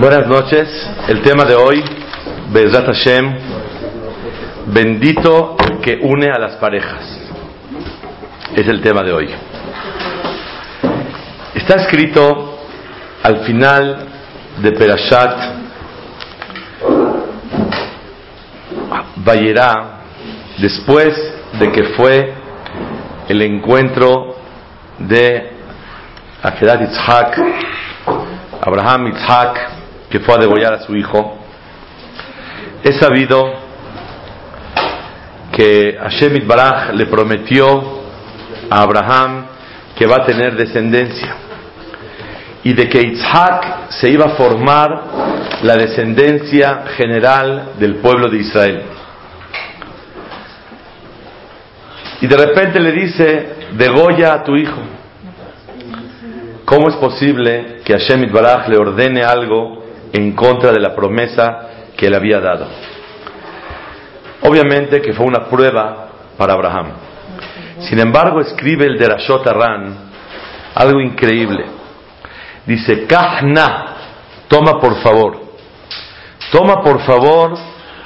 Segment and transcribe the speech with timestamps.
[0.00, 0.68] Buenas noches.
[1.06, 1.84] El tema de hoy,
[2.50, 3.34] Bezrat Hashem,
[4.68, 7.04] bendito el que une a las parejas.
[8.56, 9.30] Es el tema de hoy.
[11.54, 12.58] Está escrito
[13.22, 14.06] al final
[14.62, 15.36] de Perashat
[19.16, 20.00] Vayera,
[20.58, 21.14] después
[21.60, 22.32] de que fue
[23.28, 24.36] el encuentro
[24.98, 25.52] de
[26.42, 27.38] Akedat Yitzhak,
[28.62, 29.81] Abraham Yitzhak,
[30.12, 31.38] que fue a degollar a su hijo,
[32.84, 33.50] he sabido
[35.50, 38.02] que Hashem Baraj le prometió
[38.68, 39.46] a Abraham
[39.96, 41.34] que va a tener descendencia
[42.62, 45.02] y de que Isaac se iba a formar
[45.62, 48.82] la descendencia general del pueblo de Israel.
[52.20, 54.80] Y de repente le dice, degolla a tu hijo.
[56.66, 59.81] ¿Cómo es posible que Hashem Baraj le ordene algo
[60.12, 62.66] en contra de la promesa que le había dado.
[64.42, 66.88] Obviamente que fue una prueba para Abraham.
[67.80, 70.12] Sin embargo, escribe el de Rashot Aran
[70.74, 71.66] algo increíble.
[72.66, 73.96] Dice, Kahna,
[74.48, 75.40] toma por favor,
[76.50, 77.54] toma por favor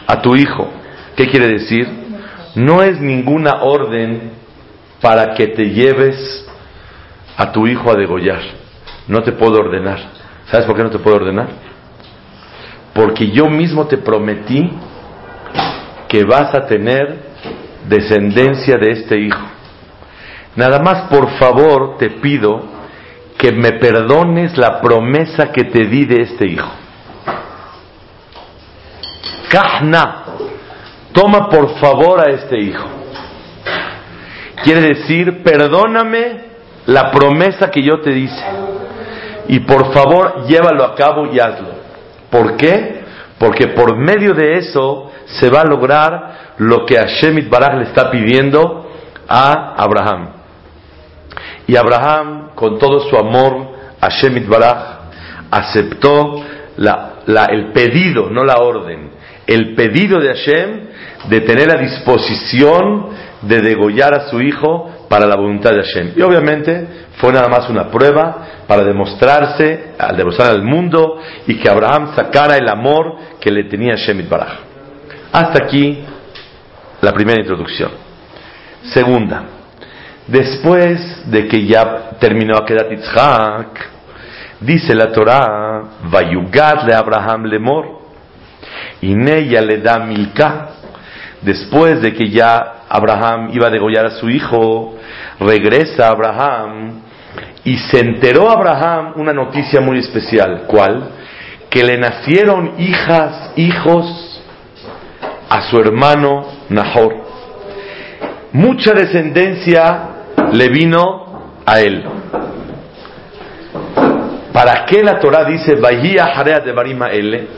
[0.07, 0.69] a tu hijo.
[1.15, 1.89] ¿Qué quiere decir?
[2.55, 4.33] No es ninguna orden
[5.01, 6.47] para que te lleves
[7.37, 8.41] a tu hijo a degollar.
[9.09, 9.99] No te puedo ordenar.
[10.51, 11.66] ¿Sabes por qué no te puedo ordenar?
[12.97, 14.71] Porque yo mismo te prometí
[16.09, 17.19] que vas a tener
[17.87, 19.47] descendencia de este hijo.
[20.57, 22.63] Nada más por favor te pido
[23.37, 26.71] que me perdones la promesa que te di de este hijo.
[29.51, 30.25] Kahna,
[31.13, 32.89] toma por favor a este hijo.
[34.65, 36.47] Quiere decir, perdóname
[36.87, 38.45] la promesa que yo te hice.
[39.49, 41.76] Y por favor, llévalo a cabo y hazlo.
[42.37, 43.01] ¿Por qué?
[43.39, 48.11] Porque por medio de eso se va a lograr lo que Hashem Baraj le está
[48.11, 48.91] pidiendo
[49.27, 50.33] a Abraham.
[51.67, 53.69] Y Abraham, con todo su amor
[54.03, 54.77] Hashem Baraj,
[55.51, 56.43] aceptó
[56.77, 59.13] el pedido, no la orden,
[59.47, 60.81] el pedido de Hashem
[61.31, 63.07] de tener a disposición
[63.43, 66.13] de degollar a su hijo para la voluntad de Hashem.
[66.17, 71.69] Y obviamente fue nada más una prueba para demostrarse, al demostrar al mundo y que
[71.69, 74.59] Abraham sacara el amor que le tenía Shemit Baraj.
[75.33, 76.05] Hasta aquí
[77.01, 77.91] la primera introducción.
[78.93, 79.45] Segunda,
[80.27, 83.91] después de que ya terminó Akedat Yitzhak,
[84.61, 87.97] dice la Torah, Vayugad le Abraham lemor,
[89.01, 90.69] y Neya le da Milka.
[91.43, 94.97] Después de que ya Abraham iba a degollar a su hijo,
[95.39, 97.03] regresa Abraham
[97.67, 100.63] y se enteró Abraham una noticia muy especial.
[100.69, 101.11] ¿Cuál?
[101.69, 104.41] Que le nacieron hijas, hijos
[105.51, 107.17] a su hermano Nahor.
[108.53, 110.09] Mucha descendencia
[110.53, 112.05] le vino a él.
[114.53, 117.49] ¿Para qué la Torah dice Jarea de Barima L?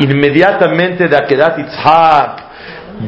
[0.00, 2.42] Inmediatamente de Akedat Itzhak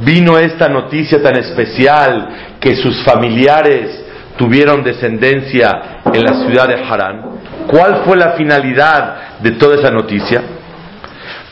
[0.05, 2.29] vino esta noticia tan especial
[2.61, 4.10] que sus familiares
[4.41, 7.41] tuvieron descendencia en la ciudad de Harán.
[7.67, 10.41] ¿Cuál fue la finalidad de toda esa noticia?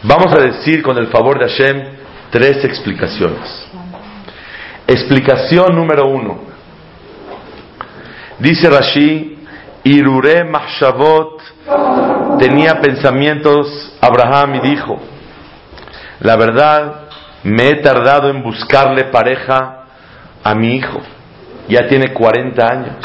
[0.04, 1.82] Vamos a decir con el favor de Hashem
[2.30, 3.68] tres explicaciones.
[4.86, 6.38] Explicación número uno.
[8.38, 9.38] Dice Rashi,
[9.84, 11.42] Irure Mahshavot
[12.38, 14.98] tenía pensamientos Abraham y dijo,
[16.20, 17.02] la verdad,
[17.42, 19.84] me he tardado en buscarle pareja
[20.42, 21.02] a mi hijo
[21.68, 22.96] ya tiene 40 años.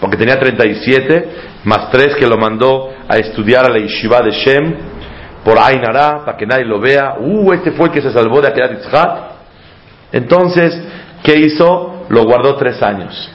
[0.00, 1.28] Porque tenía 37,
[1.64, 4.74] más 3 que lo mandó a estudiar a la yeshiva de Shem,
[5.44, 7.16] por Ainara, para que nadie lo vea.
[7.18, 9.18] Uh, este fue el que se salvó de aquella Yitzhak.
[10.12, 10.80] Entonces,
[11.22, 12.06] ¿qué hizo?
[12.08, 13.30] Lo guardó tres años.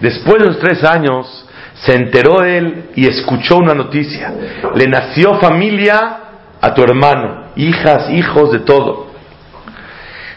[0.00, 4.32] Después de los tres años, se enteró él y escuchó una noticia.
[4.74, 6.18] Le nació familia
[6.60, 9.08] a tu hermano, hijas, hijos, de todo.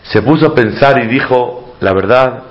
[0.03, 2.43] Se puso a pensar y dijo, la verdad,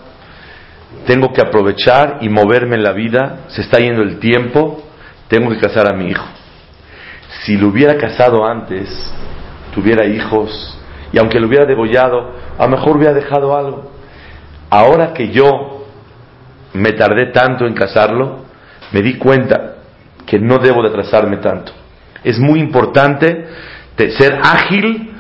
[1.06, 4.82] tengo que aprovechar y moverme en la vida, se está yendo el tiempo,
[5.28, 6.26] tengo que casar a mi hijo.
[7.44, 8.88] Si lo hubiera casado antes,
[9.72, 10.76] tuviera hijos,
[11.12, 13.92] y aunque lo hubiera degollado, a lo mejor hubiera dejado algo.
[14.68, 15.86] Ahora que yo
[16.74, 18.40] me tardé tanto en casarlo,
[18.90, 19.76] me di cuenta
[20.26, 21.72] que no debo de atrasarme tanto.
[22.24, 23.46] Es muy importante
[23.96, 25.12] ser ágil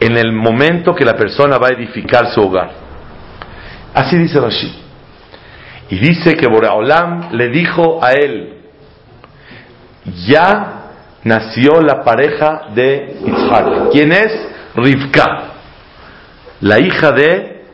[0.00, 2.89] en el momento que la persona va a edificar su hogar.
[3.94, 4.72] Así dice Rashi.
[5.90, 8.54] Y dice que Boreolam le dijo a él,
[10.26, 10.80] ya
[11.24, 13.90] nació la pareja de Isaac.
[13.92, 14.48] ¿Quién es?
[14.74, 15.42] Rivka,
[16.60, 17.64] la hija de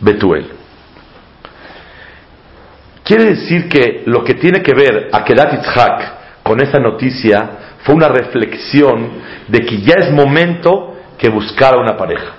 [0.00, 0.50] Betuel.
[3.04, 7.50] Quiere decir que lo que tiene que ver a Kedat Yitzhak con esa noticia
[7.82, 9.10] fue una reflexión
[9.46, 12.37] de que ya es momento que buscara una pareja.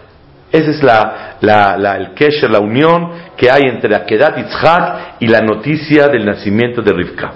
[0.51, 5.42] Esa es la, la, el kesher, la unión que hay entre Akedat Yitzhak y la
[5.42, 7.34] noticia del nacimiento de Rivka.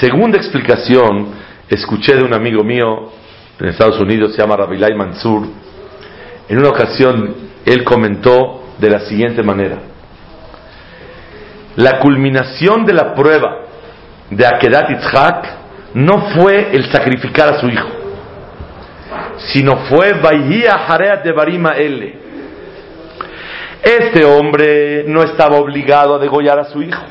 [0.00, 1.28] Segunda explicación,
[1.68, 3.12] escuché de un amigo mío
[3.60, 5.46] en Estados Unidos, se llama Rabilay Mansur.
[6.48, 9.78] En una ocasión, él comentó de la siguiente manera:
[11.76, 13.58] La culminación de la prueba
[14.28, 15.48] de Akedat Yitzhak
[15.94, 17.88] no fue el sacrificar a su hijo,
[19.38, 22.14] sino fue Bahía Jareat de Barima L.
[23.82, 27.02] Este hombre no estaba obligado a degollar a su hijo.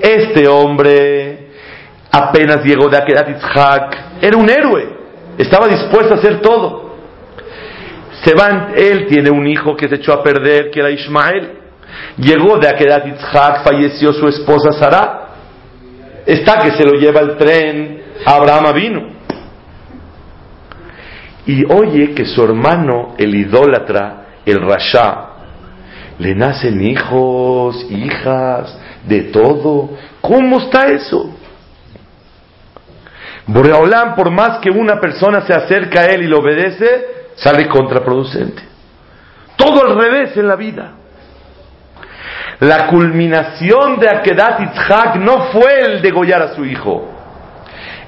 [0.00, 1.48] Este hombre
[2.10, 4.88] apenas llegó de Akedat Yitzhak, era un héroe,
[5.36, 6.96] estaba dispuesto a hacer todo.
[8.24, 11.52] Se van, él tiene un hijo que se echó a perder, que era Ismael.
[12.16, 15.28] Llegó de Akedat Yitzhak, falleció su esposa Sarah
[16.28, 19.17] está que se lo lleva el tren, Abraham vino.
[21.48, 25.28] Y oye que su hermano, el idólatra, el rasha,
[26.18, 29.88] le nacen hijos, hijas, de todo.
[30.20, 31.34] ¿Cómo está eso?
[33.46, 38.62] Boreolán, por más que una persona se acerca a él y lo obedece, sale contraproducente.
[39.56, 40.92] Todo al revés en la vida.
[42.60, 47.08] La culminación de Akedat Yitzhak no fue el degollar a su hijo,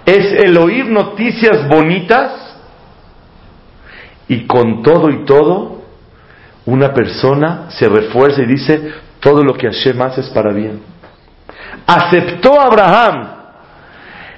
[0.04, 2.49] es el oír noticias bonitas
[4.30, 5.82] y con todo y todo,
[6.64, 10.80] una persona se refuerza y dice, todo lo que Hashem hace es para bien.
[11.84, 13.28] Aceptó Abraham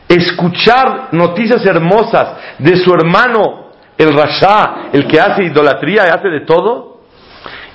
[0.09, 6.41] escuchar noticias hermosas de su hermano, el Rasha, el que hace idolatría y hace de
[6.47, 7.03] todo,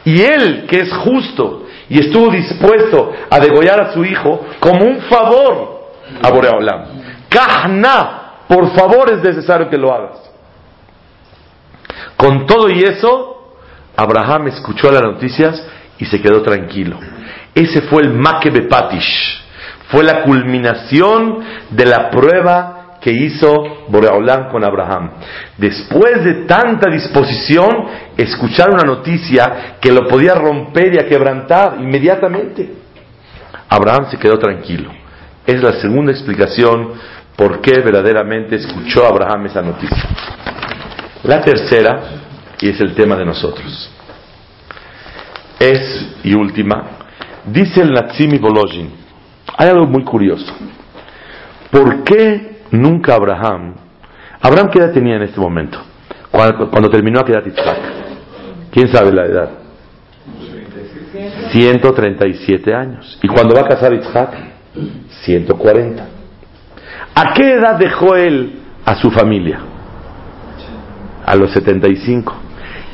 [0.03, 5.01] y él, que es justo, y estuvo dispuesto a degollar a su hijo como un
[5.01, 5.91] favor
[6.23, 6.85] a Boreolam.
[7.29, 10.27] Kahna, por favor es necesario que lo hagas.
[12.17, 13.53] Con todo y eso,
[13.95, 15.63] Abraham escuchó las noticias
[15.99, 16.99] y se quedó tranquilo.
[17.53, 19.41] Ese fue el Makebepatish,
[19.89, 25.11] fue la culminación de la prueba que hizo Boreolán con Abraham.
[25.57, 27.85] Después de tanta disposición,
[28.17, 32.69] escuchar una noticia que lo podía romper y quebrantar inmediatamente.
[33.69, 34.91] Abraham se quedó tranquilo.
[35.45, 36.93] Es la segunda explicación
[37.35, 40.03] por qué verdaderamente escuchó Abraham esa noticia.
[41.23, 42.01] La tercera,
[42.59, 43.91] y es el tema de nosotros,
[45.59, 46.83] es, y última,
[47.45, 48.91] dice el Natsimi Bolojin,
[49.57, 50.53] hay algo muy curioso.
[51.71, 53.75] ¿Por qué nunca Abraham,
[54.42, 55.80] Abraham qué edad tenía en este momento,
[56.31, 57.80] cuando, terminó a quedar Yitzhak,
[58.71, 59.49] ¿quién sabe la edad?
[61.51, 63.18] 137 años.
[63.23, 64.33] ¿Y cuando va a casar Yitzhak?
[65.23, 66.07] 140.
[67.15, 69.59] ¿A qué edad dejó él a su familia?
[71.27, 72.35] A los 75.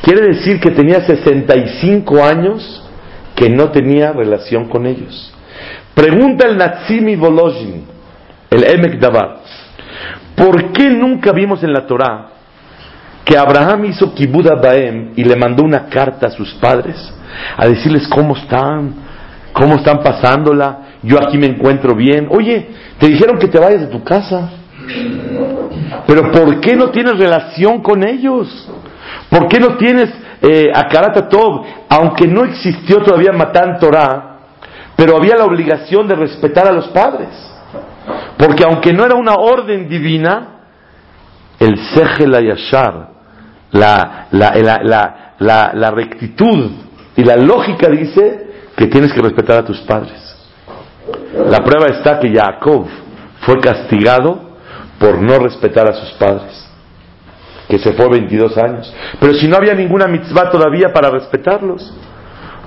[0.01, 2.83] Quiere decir que tenía 65 años
[3.33, 5.33] que no tenía relación con ellos.
[5.93, 7.85] Pregunta el Natsimi Volozhin,
[8.49, 9.39] el Emek Davar,
[10.35, 12.29] ¿Por qué nunca vimos en la Torá
[13.23, 16.95] que Abraham hizo Kibud Baem y le mandó una carta a sus padres
[17.55, 18.93] a decirles cómo están,
[19.53, 22.27] cómo están pasándola, yo aquí me encuentro bien.
[22.29, 22.67] Oye,
[22.99, 24.49] te dijeron que te vayas de tu casa,
[26.07, 28.69] pero ¿por qué no tienes relación con ellos?
[29.29, 30.09] ¿Por qué no tienes
[30.41, 31.27] eh, a Karata
[31.89, 34.37] Aunque no existió todavía Matán Torah,
[34.95, 37.29] pero había la obligación de respetar a los padres.
[38.37, 40.59] Porque aunque no era una orden divina,
[41.59, 43.09] el Sejel Yashar,
[43.71, 46.71] la, la, la, rectitud
[47.15, 50.21] y la lógica dice que tienes que respetar a tus padres.
[51.49, 52.85] La prueba está que Jacob
[53.41, 54.52] fue castigado
[55.03, 56.65] por no respetar a sus padres,
[57.67, 58.93] que se fue 22 años.
[59.19, 61.93] Pero si no había ninguna mitzvah todavía para respetarlos,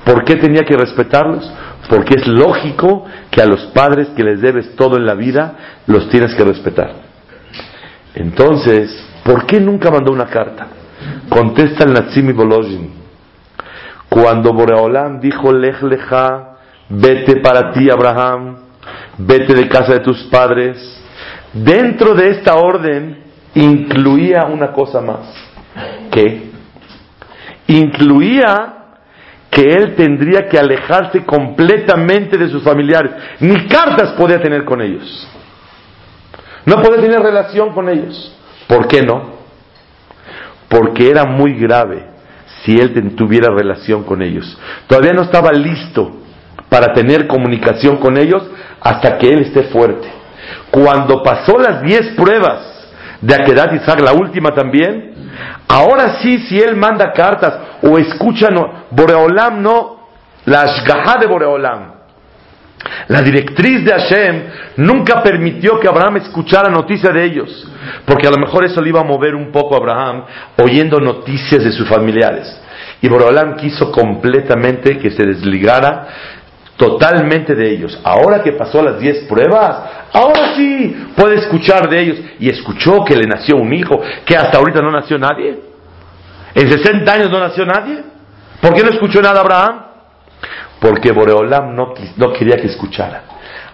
[0.05, 1.51] ¿por qué tenía que respetarlos?
[1.89, 5.55] Porque es lógico que a los padres que les debes todo en la vida,
[5.87, 6.93] los tienes que respetar.
[8.15, 10.67] Entonces, ¿por qué nunca mandó una carta?
[11.31, 12.93] Contesta el Natsimi Bolojin.
[14.11, 16.59] Cuando Boreolam dijo, Lech leja,
[16.91, 18.59] vete para ti, Abraham,
[19.17, 20.97] vete de casa de tus padres,
[21.65, 25.27] dentro de esta orden incluía una cosa más.
[26.11, 26.51] ¿Qué?
[27.69, 28.75] Incluía
[29.51, 33.13] que él tendría que alejarse completamente de sus familiares.
[33.41, 35.29] Ni cartas podía tener con ellos.
[36.67, 38.37] No podía tener relación con ellos.
[38.67, 39.37] ¿Por qué no?
[40.69, 42.05] Porque era muy grave
[42.65, 44.59] si él tuviera relación con ellos.
[44.87, 46.17] Todavía no estaba listo
[46.69, 48.43] para tener comunicación con ellos
[48.81, 50.09] hasta que él esté fuerte.
[50.71, 52.89] Cuando pasó las diez pruebas
[53.21, 55.31] de Akedat Isaac, la última también,
[55.69, 60.09] ahora sí, si él manda cartas o escucha, no, Boreolam no,
[60.45, 61.97] la Ashgaha de Boreolam,
[63.09, 64.43] la directriz de Hashem
[64.77, 67.73] nunca permitió que Abraham escuchara noticias de ellos,
[68.05, 70.25] porque a lo mejor eso le iba a mover un poco a Abraham
[70.63, 72.63] oyendo noticias de sus familiares.
[73.01, 76.09] Y Boreolam quiso completamente que se desligara
[76.77, 77.99] totalmente de ellos.
[78.05, 79.81] Ahora que pasó las diez pruebas,
[80.13, 82.19] ahora sí puede escuchar de ellos.
[82.39, 85.61] Y escuchó que le nació un hijo, que hasta ahorita no nació nadie.
[86.55, 88.03] En 60 años no nació nadie.
[88.61, 89.83] ¿Por qué no escuchó nada Abraham?
[90.81, 93.23] Porque Boreolam no, no quería que escuchara.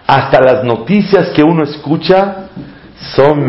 [0.05, 2.49] Hasta las noticias que uno escucha
[3.15, 3.47] son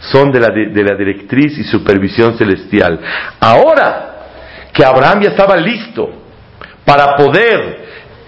[0.00, 3.00] son de la, de la directriz y supervisión celestial.
[3.40, 4.16] Ahora
[4.72, 6.10] que Abraham ya estaba listo
[6.84, 7.85] para poder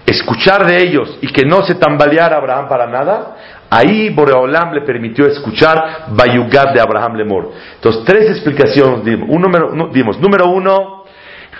[0.09, 3.35] escuchar de ellos y que no se tambaleara Abraham para nada,
[3.69, 7.51] ahí Boreolam le permitió escuchar Bayugad de Abraham Lemor.
[7.75, 9.29] Entonces, tres explicaciones dimos.
[9.29, 10.19] Un dimos.
[10.19, 11.03] Número uno,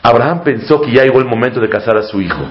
[0.02, 2.42] Abraham pensó que ya llegó el momento de casar a su hijo.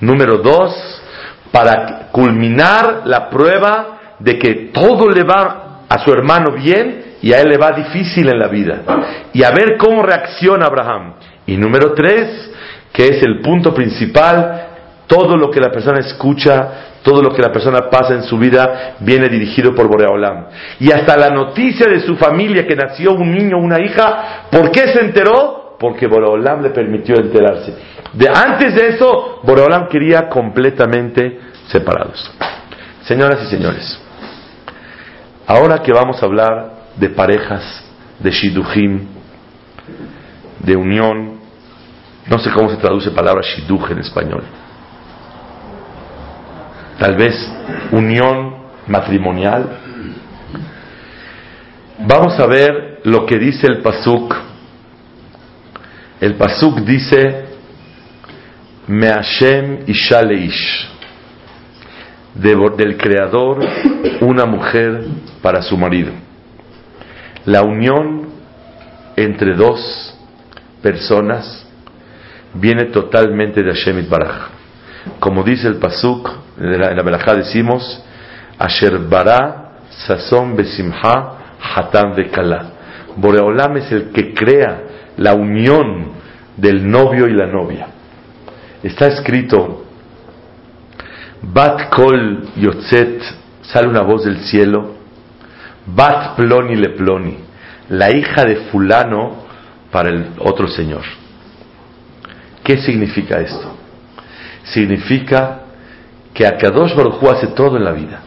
[0.00, 1.02] Número dos,
[1.50, 7.40] para culminar la prueba de que todo le va a su hermano bien y a
[7.40, 8.82] él le va difícil en la vida.
[9.32, 11.14] Y a ver cómo reacciona Abraham.
[11.46, 12.50] Y número tres,
[12.92, 14.69] que es el punto principal,
[15.10, 18.94] todo lo que la persona escucha, todo lo que la persona pasa en su vida
[19.00, 20.46] viene dirigido por Boreolam.
[20.78, 24.70] Y hasta la noticia de su familia que nació un niño o una hija, ¿por
[24.70, 25.76] qué se enteró?
[25.80, 27.74] Porque Boreolam le permitió enterarse.
[28.12, 32.30] De antes de eso, Boreolam quería completamente separados.
[33.02, 34.00] Señoras y señores,
[35.44, 37.84] ahora que vamos a hablar de parejas,
[38.20, 39.08] de shidujim,
[40.60, 41.40] de unión,
[42.28, 44.44] no sé cómo se traduce palabra shiduj en español
[47.00, 47.34] tal vez
[47.92, 49.78] unión matrimonial.
[51.98, 54.36] Vamos a ver lo que dice el Pasuk.
[56.20, 57.46] El Pasuk dice,
[58.86, 60.88] Meashem Isha Leish,
[62.34, 63.66] del Creador
[64.20, 65.06] una mujer
[65.40, 66.12] para su marido.
[67.46, 68.28] La unión
[69.16, 70.14] entre dos
[70.82, 71.66] personas
[72.52, 74.59] viene totalmente de Hashem Baraj.
[75.18, 78.04] Como dice el Pasuk, en la Melajá decimos,
[78.58, 79.72] Asher bara
[80.06, 81.38] sazón besimha
[81.74, 82.72] hatam bekala.
[83.16, 84.82] Boreolam es el que crea
[85.16, 86.12] la unión
[86.56, 87.88] del novio y la novia.
[88.82, 89.84] Está escrito,
[91.42, 93.22] Bat kol yotzet,
[93.62, 94.96] sale una voz del cielo,
[95.86, 97.38] Bat ploni le ploni,
[97.88, 99.44] la hija de fulano
[99.90, 101.02] para el otro señor.
[102.62, 103.79] ¿Qué significa esto?
[104.72, 105.60] Significa
[106.34, 108.20] que Akadosh Baruj hace todo en la vida.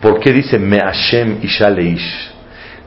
[0.00, 1.70] ¿Por qué dice Me Hashem Isha?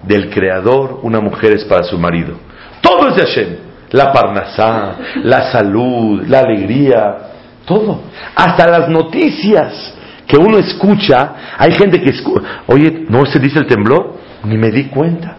[0.03, 2.38] Del creador, una mujer es para su marido.
[2.82, 3.55] Todo es de Hashem.
[3.91, 7.17] La parnasá, la salud, la alegría,
[7.65, 8.01] todo.
[8.36, 9.93] Hasta las noticias
[10.27, 14.17] que uno escucha, hay gente que escucha, oye, ¿no se dice el temblor?
[14.46, 15.38] Ni me di cuenta.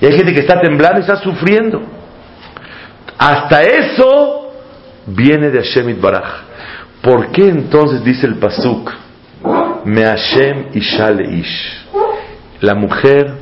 [0.00, 1.82] Y hay gente que está temblando y está sufriendo.
[3.16, 4.52] Hasta eso
[5.06, 6.51] viene de Hashem Baraj.
[7.02, 8.92] ¿Por qué entonces dice el Pasuk,
[9.84, 11.86] Me Hashem Isha Ish?
[12.60, 13.34] La mujer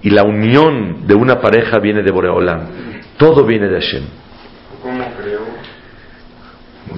[0.00, 2.68] y la unión de una pareja viene de Boreolam.
[3.18, 4.04] Todo viene de Hashem.
[4.82, 5.40] ¿Cómo creo?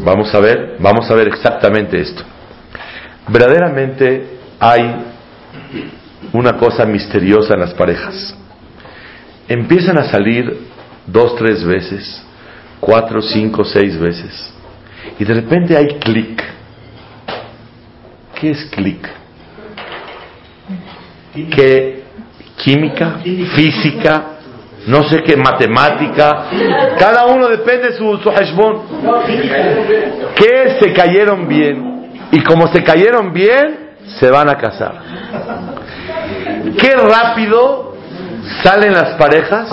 [0.05, 2.23] Vamos a ver, vamos a ver exactamente esto.
[3.27, 5.05] Verdaderamente hay
[6.33, 8.37] una cosa misteriosa en las parejas.
[9.49, 10.59] Empiezan a salir
[11.09, 12.25] dos, tres veces,
[12.79, 14.53] cuatro, cinco, seis veces
[15.19, 16.43] y de repente hay clic.
[18.41, 19.09] ¿Qué es clic?
[21.35, 22.03] ¿Qué
[22.57, 24.25] química, física,
[24.87, 26.47] no sé qué, matemática.
[26.99, 28.83] Cada uno depende de su, su hashbon.
[30.35, 32.11] Que se cayeron bien.
[32.33, 35.01] Y como se cayeron bien, se van a casar.
[36.79, 37.97] Qué rápido
[38.63, 39.69] salen las parejas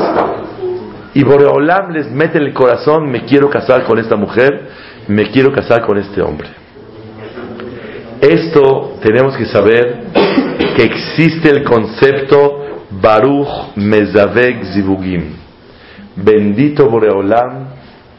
[1.13, 4.69] y Boreolam les mete en el corazón, me quiero casar con esta mujer,
[5.09, 6.49] me quiero casar con este hombre.
[8.21, 10.03] Esto tenemos que saber
[10.75, 15.35] que existe el concepto Baruch Mezavek Zivugim.
[16.15, 17.69] Bendito Boreolam,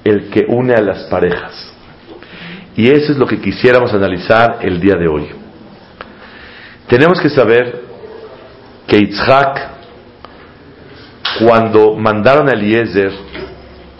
[0.03, 1.73] el que une a las parejas.
[2.75, 5.29] Y eso es lo que quisiéramos analizar el día de hoy.
[6.89, 7.83] Tenemos que saber
[8.89, 9.71] que Yitzhak,
[11.39, 13.13] cuando mandaron a Eliezer,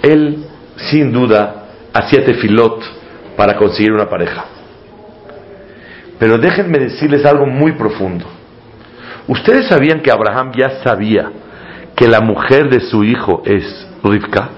[0.03, 0.45] él
[0.91, 1.60] sin duda
[1.93, 2.83] hacía tefilot
[3.37, 4.45] para conseguir una pareja.
[6.19, 8.27] Pero déjenme decirles algo muy profundo.
[9.27, 11.31] ¿Ustedes sabían que Abraham ya sabía
[11.97, 14.51] que la mujer de su hijo es Rivka?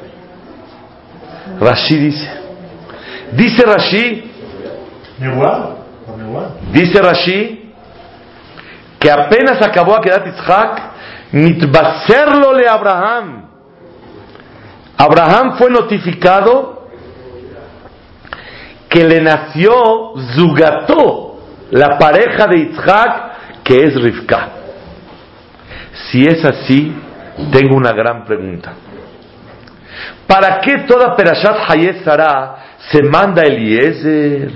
[1.61, 2.31] Rashi dice.
[3.33, 4.31] Dice Rashi.
[6.73, 7.63] Dice Rashi
[9.03, 10.81] que apenas acabó a quedar Yitzhak,
[11.33, 13.49] mitbaserlo le Abraham.
[14.97, 16.72] Abraham fue notificado
[18.93, 21.39] que le nació Zugató,
[21.71, 23.33] la pareja de Isaac,
[23.65, 24.49] que es Rivka.
[26.11, 26.95] Si es así,
[27.51, 28.75] tengo una gran pregunta.
[30.27, 32.05] ¿Para qué toda Perashat Hayez
[32.91, 34.51] se manda a Eliezer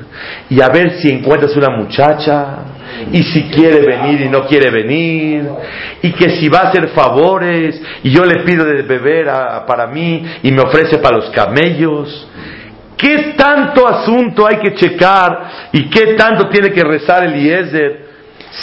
[0.51, 2.59] y a ver si encuentras una muchacha
[3.13, 5.49] y si quiere venir y no quiere venir
[6.03, 9.27] y que si va a hacer favores y yo le pido de beber
[9.67, 12.29] para mí y me ofrece para los camellos
[12.97, 18.07] ¿Qué tanto asunto hay que checar y qué tanto tiene que rezar Eliezer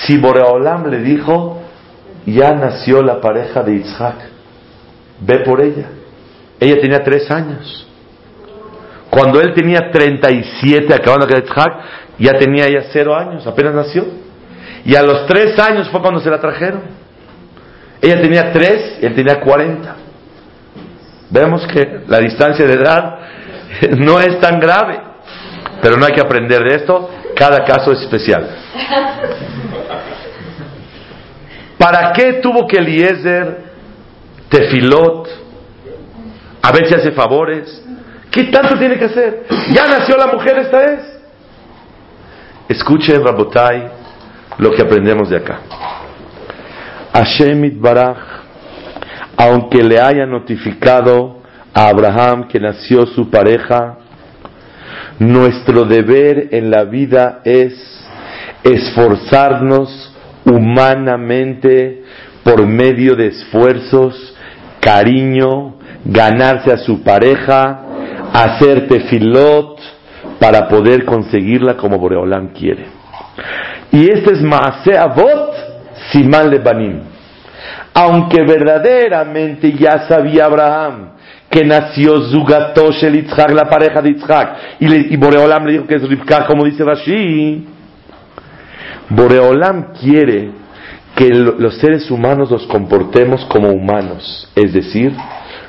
[0.05, 1.61] si Boreolam le dijo,
[2.25, 4.15] ya nació la pareja de Isaac,
[5.19, 5.87] ve por ella.
[6.59, 7.87] Ella tenía tres años.
[9.09, 11.73] Cuando él tenía 37, acabando de Isaac,
[12.17, 14.05] ya tenía ella cero años, apenas nació.
[14.85, 16.81] Y a los tres años fue cuando se la trajeron.
[18.01, 19.95] Ella tenía tres él tenía cuarenta.
[21.29, 23.19] Vemos que la distancia de edad
[23.97, 24.99] no es tan grave.
[25.81, 28.49] Pero no hay que aprender de esto, cada caso es especial.
[31.77, 33.63] ¿Para qué tuvo que Eliezer,
[34.49, 35.27] Tefilot,
[36.61, 37.83] a ver si hace favores?
[38.31, 39.45] ¿Qué tanto tiene que hacer?
[39.73, 40.99] Ya nació la mujer, esta es.
[42.69, 43.89] Escuchen, Rabotai,
[44.57, 45.59] lo que aprendemos de acá.
[47.13, 48.17] Hashem Baraj,
[49.37, 51.42] aunque le haya notificado
[51.73, 53.97] a Abraham que nació su pareja,
[55.19, 57.73] nuestro deber en la vida es
[58.63, 60.13] esforzarnos
[60.45, 62.03] humanamente
[62.43, 64.35] por medio de esfuerzos,
[64.79, 67.81] cariño, ganarse a su pareja,
[68.33, 69.79] hacer tefilot
[70.39, 72.85] para poder conseguirla como Boreolam quiere.
[73.91, 75.53] Y este es Maase Avot
[76.11, 77.01] Siman Lebanim.
[77.93, 81.11] Aunque verdaderamente ya sabía Abraham
[81.53, 86.01] que nació Zugatosh el Yitzhak, la pareja de Yitzhak, y, Boreolam le dijo que es
[86.01, 87.67] Rivka, como dice Rashi.
[89.09, 90.49] Boreolam quiere
[91.15, 95.13] que los seres humanos nos comportemos como humanos, es decir,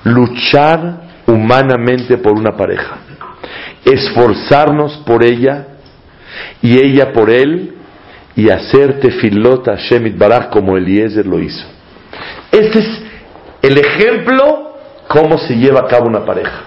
[0.04, 2.96] luchar humanamente por una pareja,
[3.84, 5.66] esforzarnos por ella
[6.62, 7.74] y ella por él
[8.34, 11.66] y hacer tefilot a Shemit Baraj como Eliezer lo hizo.
[12.50, 13.02] Este es
[13.60, 14.63] el ejemplo
[15.08, 16.62] cómo se lleva a cabo una pareja.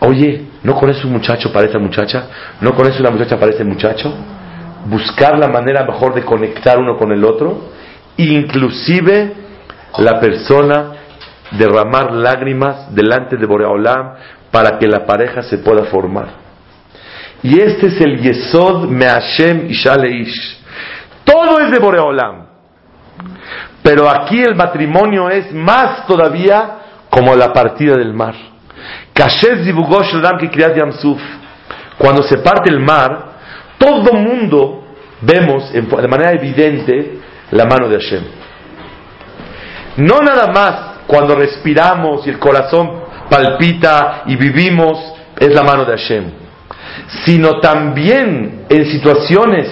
[0.00, 2.26] Oye, ¿no conoces un muchacho para esta muchacha?
[2.60, 4.12] ¿No conoces una muchacha para este muchacho?
[4.86, 7.70] Buscar la manera mejor de conectar uno con el otro,
[8.16, 9.32] inclusive
[9.98, 10.92] la persona
[11.52, 14.14] derramar lágrimas delante de Boreolam
[14.50, 16.28] para que la pareja se pueda formar.
[17.42, 20.60] Y este es el Yesod Meashem Ishaleish.
[21.24, 22.46] Todo es de Boreolam.
[23.82, 26.83] Pero aquí el matrimonio es más todavía
[27.14, 28.34] como la partida del mar.
[31.96, 33.34] Cuando se parte el mar,
[33.78, 34.82] todo mundo
[35.20, 37.20] vemos de manera evidente
[37.52, 38.24] la mano de Hashem.
[39.98, 44.98] No nada más cuando respiramos y el corazón palpita y vivimos
[45.38, 46.24] es la mano de Hashem,
[47.24, 49.68] sino también en situaciones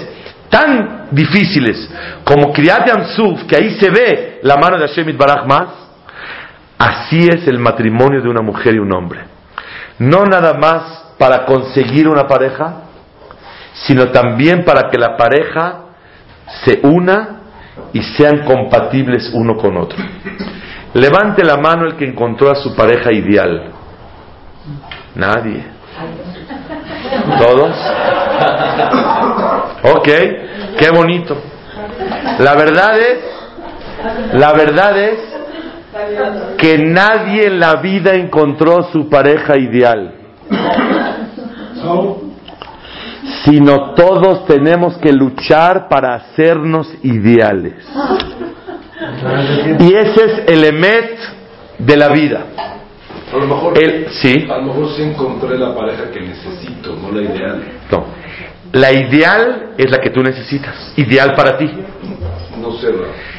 [0.48, 1.90] tan difíciles
[2.22, 5.81] como Kriyat Yamsuf, que ahí se ve la mano de Hashem Baraj más,
[6.82, 9.20] Así es el matrimonio de una mujer y un hombre.
[10.00, 12.82] No nada más para conseguir una pareja,
[13.86, 15.82] sino también para que la pareja
[16.64, 17.42] se una
[17.92, 19.96] y sean compatibles uno con otro.
[20.94, 23.70] Levante la mano el que encontró a su pareja ideal.
[25.14, 25.64] Nadie.
[27.38, 27.76] ¿Todos?
[29.84, 30.08] Ok,
[30.78, 31.40] qué bonito.
[32.40, 33.18] La verdad es,
[34.32, 35.31] la verdad es
[36.58, 40.14] que nadie en la vida encontró su pareja ideal.
[43.44, 47.74] Sino todos tenemos que luchar para hacernos ideales.
[49.80, 51.18] Y ese es el emet
[51.78, 52.40] de la vida.
[53.32, 57.10] A lo mejor, El, sí, a lo mejor sí encontré la pareja que necesito, no
[57.10, 57.62] la ideal.
[57.90, 58.04] no.
[58.72, 61.70] La ideal es la que tú necesitas, ideal para ti.
[62.58, 62.88] No sé.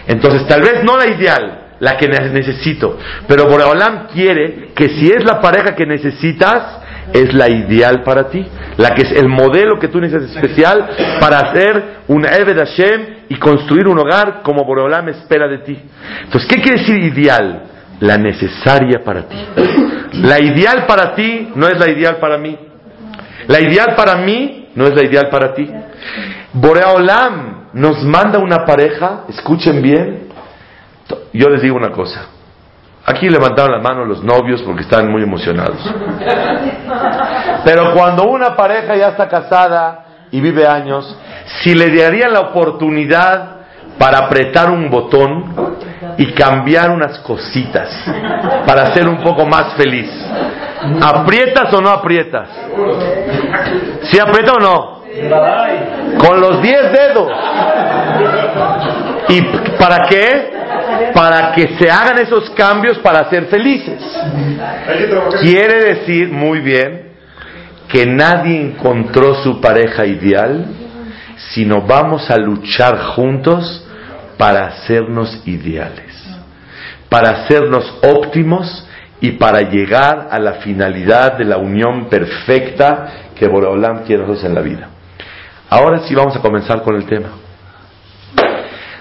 [0.07, 5.11] Entonces, tal vez no la ideal, la que ne- necesito, pero Boreolam quiere que si
[5.11, 6.79] es la pareja que necesitas,
[7.11, 8.45] es la ideal para ti,
[8.77, 10.77] la que es el modelo que tú necesitas especial
[11.19, 15.77] para hacer un Eved Hashem y construir un hogar como Boreolam espera de ti.
[16.23, 17.63] Entonces, ¿qué quiere decir ideal?
[17.99, 19.37] La necesaria para ti.
[20.13, 22.57] La ideal para ti no es la ideal para mí.
[23.47, 25.69] La ideal para mí no es la ideal para ti.
[26.53, 30.29] Boreolam nos manda una pareja, escuchen bien.
[31.33, 32.27] Yo les digo una cosa.
[33.05, 35.77] Aquí levantaron las manos los novios porque están muy emocionados.
[37.65, 41.17] Pero cuando una pareja ya está casada y vive años,
[41.61, 43.57] si le darían la oportunidad
[43.97, 45.77] para apretar un botón
[46.17, 47.89] y cambiar unas cositas
[48.65, 50.09] para ser un poco más feliz,
[51.01, 52.49] ¿aprietas o no aprietas?
[54.03, 55.02] ¿Sí aprieta o no?
[56.17, 57.32] Con los 10 dedos.
[59.30, 59.41] ¿Y
[59.78, 60.52] para qué?
[61.13, 64.02] Para que se hagan esos cambios para ser felices.
[65.41, 67.13] Quiere decir muy bien
[67.88, 70.65] que nadie encontró su pareja ideal,
[71.54, 73.88] sino vamos a luchar juntos
[74.38, 76.12] para hacernos ideales,
[77.08, 78.88] para hacernos óptimos
[79.21, 84.56] y para llegar a la finalidad de la unión perfecta que Boreolam quiere nosotros en
[84.56, 84.92] la vida.
[85.73, 87.29] Ahora sí vamos a comenzar con el tema.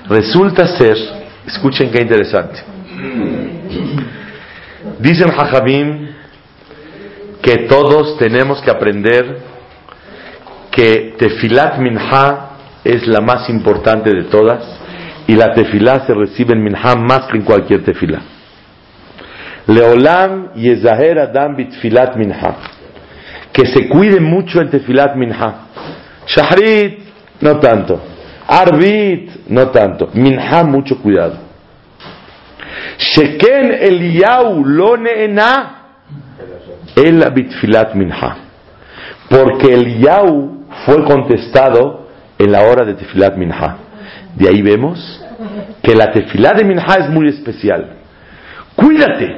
[0.08, 0.96] Resulta ser,
[1.46, 2.61] escuchen qué interesante.
[4.98, 6.08] Dicen Jajamim
[7.42, 9.42] que todos tenemos que aprender
[10.70, 12.48] que Tefilat Minha
[12.85, 14.64] es la más importante de todas
[15.26, 18.22] y la Tefilá se recibe en Minha más que en cualquier Tefilá.
[19.66, 22.56] Leolam Yezaher Adam Bitfilat Minha.
[23.52, 25.71] Que se cuide mucho en Tefilat Minha.
[26.26, 26.98] Shahrit,
[27.40, 28.00] no tanto.
[28.46, 30.11] Arbit, no tanto.
[30.14, 31.38] Minha, mucho cuidado.
[32.98, 35.82] Sheken Eliyahu lo neena
[36.96, 38.37] el bitfilat minha.
[39.28, 42.08] Porque Eliyahu fue contestado
[42.38, 43.76] en la hora de tefilat minha.
[44.37, 45.22] De ahí vemos
[45.82, 47.96] que la tefilá de minha es muy especial.
[48.76, 49.37] Cuídate,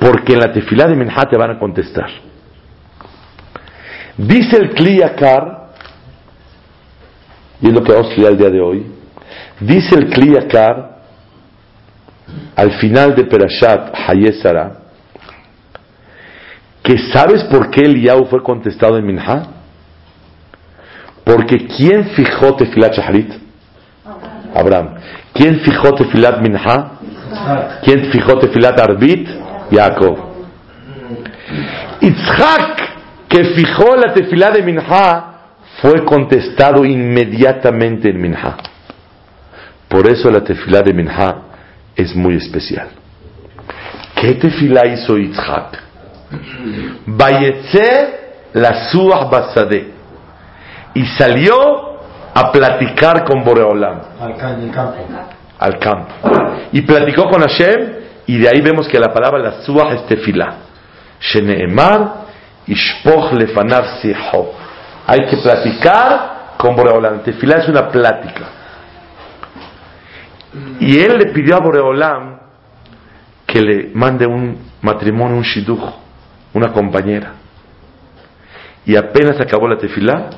[0.00, 2.08] porque en la tefilá de minha te van a contestar.
[4.16, 5.53] Dice el Kliyakar,
[7.64, 8.86] y es lo que vamos a estudiar el día de hoy,
[9.58, 10.98] dice el Kliyakar
[12.54, 14.80] al final de Perashat Hayesara,
[16.82, 19.46] que sabes por qué Eliyahu fue contestado en Minha?
[21.24, 23.32] Porque ¿quién fijó Tefilat Shaharit?
[24.54, 24.96] Abraham.
[25.32, 26.90] ¿Quién fijó Tefilat Minha?
[27.82, 29.26] ¿Quién fijó Tefilat Arbit?
[29.72, 30.18] Jacob.
[32.02, 35.33] Itzhak, que fijó la Tefilá de Minha,
[35.84, 38.56] fue contestado inmediatamente en Minha.
[39.86, 41.36] Por eso la Tefilá de Minha
[41.94, 42.88] es muy especial.
[44.18, 45.78] ¿Qué Tefilá hizo Itzhak?
[47.04, 48.20] Vayetze
[48.54, 49.92] la Suah Basade.
[50.94, 51.98] Y salió
[52.32, 54.00] a platicar con Boreolam.
[55.58, 56.14] Al campo.
[56.72, 57.92] Y platicó con Hashem.
[58.26, 60.54] Y de ahí vemos que la palabra la Suah es tefilá.
[61.20, 62.24] Sheneemar
[62.66, 64.63] ishpoch lefanav siho.
[65.06, 67.22] Hay que platicar con Boreolam.
[67.22, 68.48] Tefilá es una plática.
[70.80, 72.38] Y él le pidió a Boreolam
[73.46, 76.04] que le mande un matrimonio, un shidduch
[76.54, 77.34] una compañera.
[78.86, 80.30] Y apenas acabó la tefilá,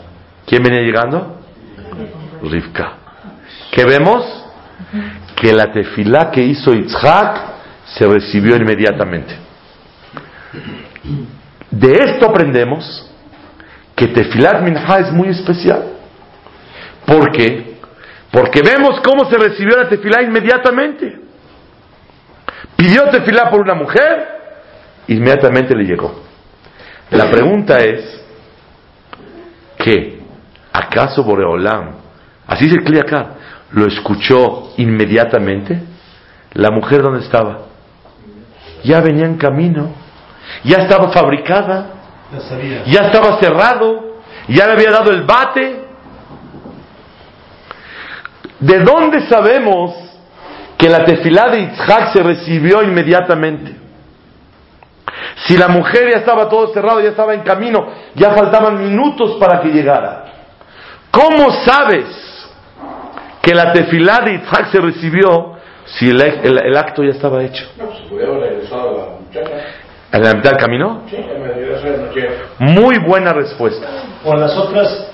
[0.46, 1.40] ¿quién venía llegando?
[2.42, 2.92] Rivka.
[3.70, 4.24] ¿Qué vemos?
[5.37, 7.38] Que la tefilá que hizo Yitzhak
[7.85, 9.37] se recibió inmediatamente.
[11.70, 13.12] De esto aprendemos
[13.96, 15.82] que tefilat minha es muy especial.
[17.04, 17.78] ¿Por qué?
[18.30, 21.20] Porque vemos cómo se recibió la tefilá inmediatamente.
[22.76, 24.28] Pidió tefilá por una mujer,
[25.09, 26.22] inmediatamente le llegó.
[27.11, 28.22] La pregunta es
[29.78, 30.20] que
[30.72, 31.92] ¿acaso Boreolam,
[32.46, 33.30] así dice el acá,
[33.72, 35.80] lo escuchó inmediatamente?
[36.52, 37.66] ¿La mujer dónde estaba?
[38.87, 39.90] ya venía en camino,
[40.64, 41.95] ya estaba fabricada,
[42.32, 42.82] Ya sabía.
[42.86, 44.16] ya estaba cerrado,
[44.48, 45.84] ya le había dado el bate.
[48.58, 49.94] ¿De dónde sabemos
[50.78, 53.76] que la tefilá de Yitzhak se recibió inmediatamente?
[55.46, 59.60] Si la mujer ya estaba todo cerrado, ya estaba en camino, ya faltaban minutos para
[59.60, 60.24] que llegara.
[61.10, 62.06] ¿Cómo sabes
[63.42, 67.64] que la tefilá de Yitzhak se recibió si el, el- el acto ya estaba hecho?
[67.78, 69.64] No, pues podía haber regresado a la muchacha.
[70.12, 71.02] ¿En la mitad del camino?
[71.10, 71.16] Sí,
[72.59, 73.87] Muy buena respuesta.
[74.25, 75.09] O las otras,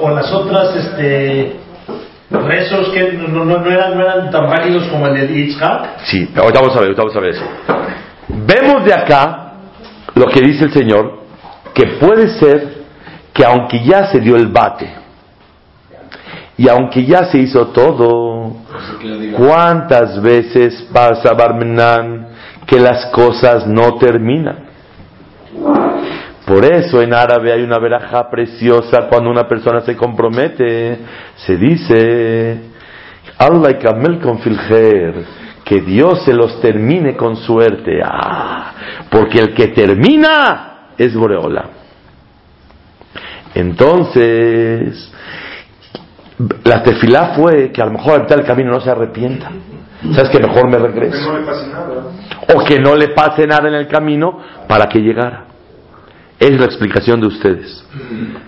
[0.00, 1.56] o las otras, este,
[2.30, 6.00] rezos que no, no, no eran, no eran tan válidos como el de Yitzhak.
[6.04, 7.44] Sí, ahorita vamos a ver, ahorita vamos a ver eso.
[8.28, 9.52] Vemos de acá
[10.14, 11.20] lo que dice el Señor,
[11.74, 12.78] que puede ser
[13.32, 14.98] que aunque ya se dio el bate,
[16.58, 18.56] y aunque ya se hizo todo,
[19.36, 22.30] ¿cuántas veces pasa Barmenan
[22.66, 24.66] que las cosas no terminan?
[26.48, 30.98] Por eso en árabe hay una veraja preciosa cuando una persona se compromete.
[31.36, 32.58] Se dice,
[33.36, 35.26] Allah y Kamel con filger,
[35.62, 38.00] que Dios se los termine con suerte.
[38.02, 38.72] Ah,
[39.10, 41.68] porque el que termina es Boreola.
[43.54, 45.12] Entonces,
[46.64, 49.50] la tefilá fue que a lo mejor del camino no se arrepienta.
[50.14, 51.30] ¿Sabes que mejor me regreso?
[52.54, 55.47] o que no le pase nada en el camino para que llegara.
[56.38, 57.84] Es la explicación de ustedes.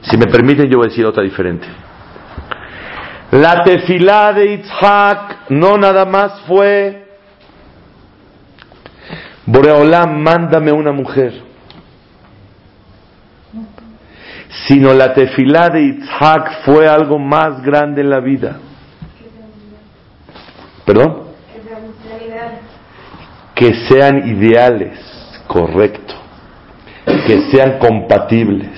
[0.02, 1.66] Si me permiten, yo voy a decir otra diferente.
[3.32, 7.06] La tefilá de Itzhak no nada más fue
[9.46, 11.42] Boreolam, mándame una mujer.
[14.66, 18.58] Sino la tefilá de Itzhak fue algo más grande en la vida.
[20.84, 21.30] ¿Perdón?
[23.60, 24.98] que sean ideales,
[25.46, 26.14] correcto,
[27.26, 28.68] que sean compatibles.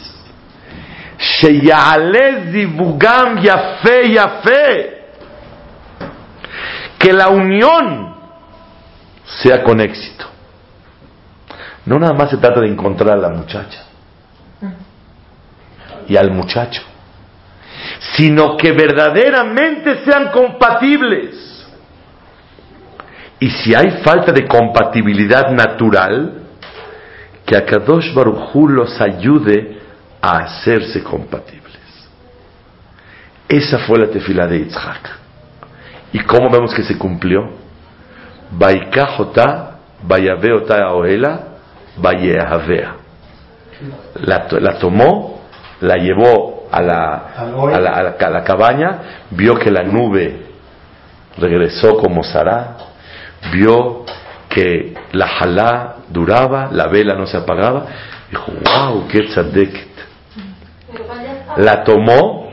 [3.42, 5.02] Yafe yafe.
[6.98, 8.14] Que la unión
[9.24, 10.26] sea con éxito.
[11.84, 13.86] No nada más se trata de encontrar a la muchacha
[16.08, 16.82] y al muchacho,
[18.16, 21.66] sino que verdaderamente sean compatibles.
[23.40, 26.41] Y si hay falta de compatibilidad natural,
[27.52, 29.78] que Akadosh Barujú los ayude
[30.22, 31.60] a hacerse compatibles.
[33.48, 35.10] Esa fue la tefila de Yitzhak.
[36.14, 37.50] ¿Y cómo vemos que se cumplió?
[38.52, 41.40] Baikajota, Bayaveota Oela,
[41.98, 42.94] Bayehavea.
[44.22, 45.42] La, la tomó,
[45.80, 47.44] la llevó a la, a
[47.80, 48.98] la, a la- a la cabaña,
[49.30, 50.46] vio que la nube
[51.38, 52.76] regresó como Sará,
[53.52, 54.04] vio
[54.52, 57.86] que la jalá duraba, la vela no se apagaba,
[58.30, 59.88] dijo, wow, qué tzadeket.
[61.56, 62.50] La tomó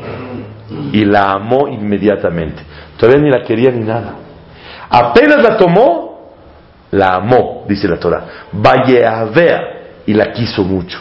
[0.93, 2.63] y la amó inmediatamente.
[2.97, 4.15] Todavía ni la quería ni nada.
[4.89, 6.33] Apenas la tomó,
[6.91, 8.25] la amó, dice la Torah.
[8.51, 9.61] Valleavea
[10.05, 10.99] y la quiso mucho.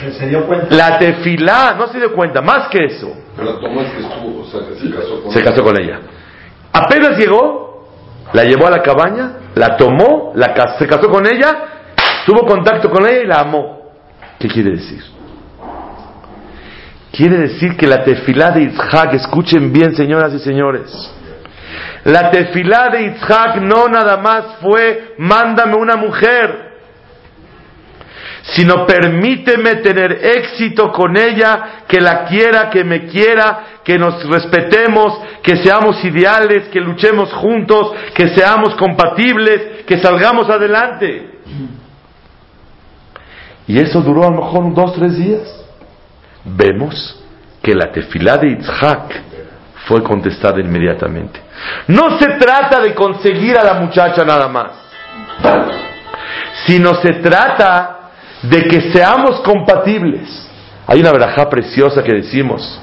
[0.00, 0.74] Se, se dio cuenta.
[0.74, 4.42] La tefilá, no se dio cuenta, más que eso, Pero la tomó es que estuvo,
[4.42, 6.00] o sea, que se casó con se casó con ella.
[6.72, 7.73] Apenas llegó,
[8.34, 11.56] la llevó a la cabaña, la tomó, la se casó con ella,
[12.26, 13.92] tuvo contacto con ella y la amó.
[14.40, 15.02] ¿Qué quiere decir?
[17.12, 20.90] Quiere decir que la tefilá de Yitzhak, escuchen bien señoras y señores,
[22.02, 26.63] la tefilá de Yitzhak no nada más fue mándame una mujer,
[28.52, 35.18] sino permíteme tener éxito con ella, que la quiera, que me quiera, que nos respetemos,
[35.42, 41.40] que seamos ideales, que luchemos juntos, que seamos compatibles, que salgamos adelante.
[43.66, 45.64] Y eso duró a lo mejor dos, tres días.
[46.44, 47.24] Vemos
[47.62, 49.22] que la tefilá de Yitzhak
[49.86, 51.40] fue contestada inmediatamente.
[51.88, 54.72] No se trata de conseguir a la muchacha nada más,
[56.66, 58.03] sino se trata
[58.50, 60.50] de que seamos compatibles.
[60.86, 62.80] Hay una verajá preciosa que decimos,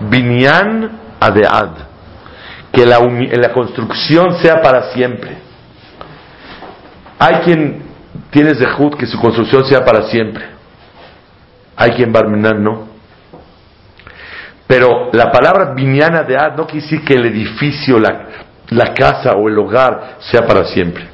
[0.00, 1.70] Binyan Adead,
[2.72, 5.36] que la, la construcción sea para siempre.
[7.18, 7.82] Hay quien
[8.30, 10.44] tiene zehut que su construcción sea para siempre.
[11.76, 12.88] Hay quien Barminan no.
[14.66, 18.26] Pero la palabra Binyan Adead no quiere decir que el edificio, la,
[18.70, 21.08] la casa o el hogar sea para siempre.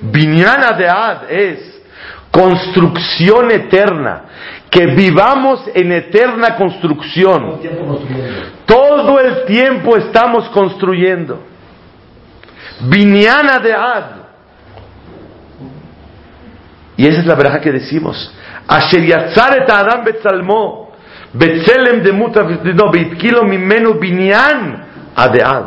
[0.00, 1.75] Binyan Adead es
[2.36, 4.24] construcción eterna,
[4.68, 7.60] que vivamos en eterna construcción.
[8.66, 11.42] Todo el tiempo estamos construyendo.
[12.80, 14.04] Vinyana de Ad.
[16.98, 18.34] Y esa es la verdad que decimos.
[18.68, 20.92] Asher yatzaret Adam betzalmo,
[21.32, 22.12] betzelem de
[22.74, 25.64] no, beitkilo mimenu binyan adead.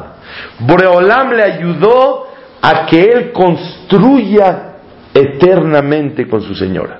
[0.59, 2.27] Boreolam le ayudó
[2.61, 4.68] a que él construya
[5.13, 6.99] eternamente con su señora.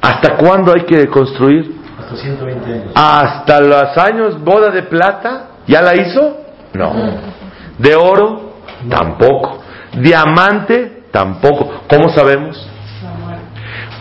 [0.00, 1.76] ¿Hasta cuándo hay que construir?
[1.98, 2.92] Hasta 120 años.
[2.94, 5.48] Hasta los años boda de plata.
[5.66, 6.38] ¿Ya la hizo?
[6.74, 6.92] No.
[7.78, 8.54] ¿De oro?
[8.88, 9.62] Tampoco.
[9.98, 11.04] ¿Diamante?
[11.10, 11.82] Tampoco.
[11.88, 12.68] ¿Cómo sabemos?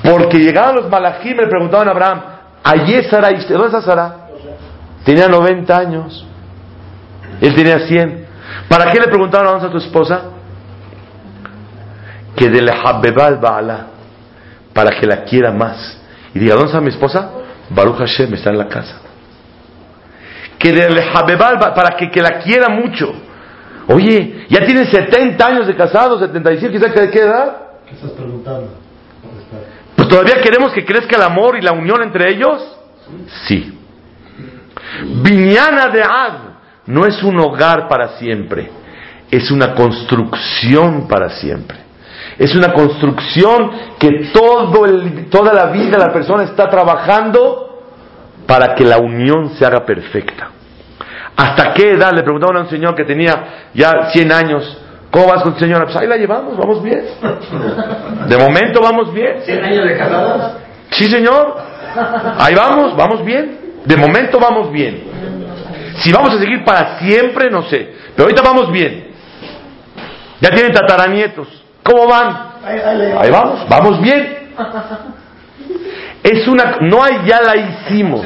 [0.04, 2.21] Porque llegaban los malajim y le preguntaban a Abraham,
[2.63, 3.30] ¿Ayer Sara?
[3.30, 4.15] ¿Dónde está Sara?
[5.04, 6.26] Tenía 90 años.
[7.41, 8.26] Él tenía 100.
[8.69, 10.33] ¿Para qué le preguntaron a tu esposa?
[12.36, 12.82] Que de la
[13.39, 13.88] Baala,
[14.74, 16.00] para que la quiera más.
[16.34, 17.30] Y diga, ¿dónde está mi esposa?
[17.69, 19.00] Baruch Hashem está en la casa.
[20.58, 23.13] Que de la para que, que la quiera mucho.
[23.88, 27.58] Oye, ya tiene 70 años de casado, 75, quizás de qué edad?
[27.88, 28.78] ¿Qué estás preguntando?
[29.96, 32.62] Pues todavía queremos que crezca el amor y la unión entre ellos.
[33.46, 33.78] Sí.
[35.22, 36.34] Viñana de Ad
[36.86, 38.69] no es un hogar para siempre,
[39.30, 41.83] es una construcción para siempre.
[42.38, 47.84] Es una construcción que todo el, toda la vida la persona está trabajando
[48.48, 50.50] para que la unión se haga perfecta.
[51.36, 52.12] ¿Hasta qué edad?
[52.13, 54.78] Le preguntaban a un señor que tenía ya 100 años.
[55.10, 55.86] ¿Cómo vas con tu señora?
[55.86, 57.04] Pues ahí la llevamos, vamos bien.
[58.28, 59.41] De momento vamos bien.
[59.46, 60.54] ¿100 años de casados?
[60.91, 61.58] Sí, señor.
[62.39, 63.60] Ahí vamos, vamos bien.
[63.86, 65.04] De momento vamos bien.
[66.00, 67.93] Si vamos a seguir para siempre, no sé.
[68.15, 69.12] Pero ahorita vamos bien.
[70.41, 71.62] Ya tienen tataranietos.
[71.84, 72.50] ¿Cómo van?
[73.19, 74.52] Ahí vamos, vamos bien.
[76.24, 78.22] Es una, no hay ya la hicimos.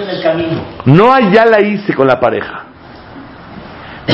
[0.86, 2.66] No hay ya la hice con la pareja.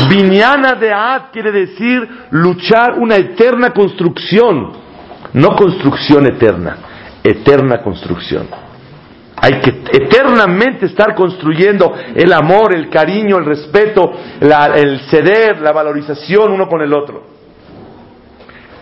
[0.10, 4.72] Viñana de Ad quiere decir luchar una eterna construcción,
[5.34, 6.78] no construcción eterna,
[7.24, 8.48] eterna construcción.
[9.36, 15.74] Hay que eternamente estar construyendo el amor, el cariño, el respeto, la- el ceder, la
[15.74, 17.24] valorización uno con el otro.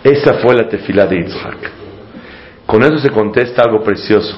[0.03, 1.71] Esa fue la tefila de Yitzhak.
[2.65, 4.35] Con eso se contesta algo precioso.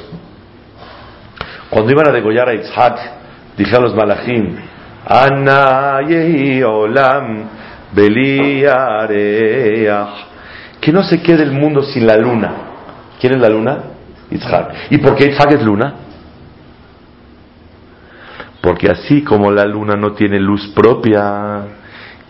[1.69, 2.99] Cuando iban a degollar a Yitzhak,
[3.57, 4.55] dijeron los malachim,
[5.05, 7.49] Ana yehi olam
[7.93, 10.33] beli areach".
[10.79, 12.51] que no se quede el mundo sin la luna.
[13.19, 13.83] ¿Quién es la luna?
[14.29, 14.91] Yitzhak.
[14.91, 15.93] ¿Y por qué Yitzhak es luna?
[18.59, 21.63] Porque así como la luna no tiene luz propia,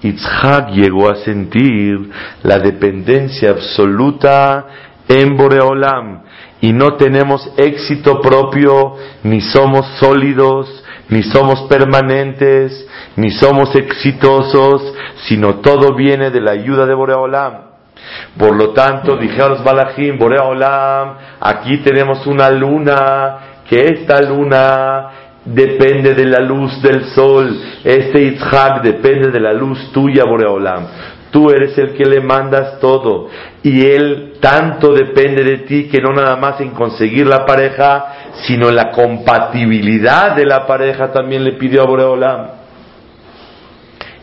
[0.03, 2.11] Yitzhak llegó a sentir
[2.43, 4.65] la dependencia absoluta
[5.07, 6.23] en Boreolam
[6.61, 14.93] y no tenemos éxito propio, ni somos sólidos, ni somos permanentes, ni somos exitosos,
[15.27, 17.73] sino todo viene de la ayuda de Boreolam.
[18.37, 23.37] Por lo tanto, dijeron Balajim, Boreolam, aquí tenemos una luna,
[23.67, 25.09] que esta luna
[25.45, 27.59] depende de la luz del sol.
[27.83, 30.87] Este Yitzhak depende de la luz tuya, Boreolam.
[31.31, 33.27] Tú eres el que le mandas todo.
[33.63, 38.05] Y él tanto depende de ti que no nada más en conseguir la pareja,
[38.45, 42.47] sino en la compatibilidad de la pareja también le pidió a Boreolam.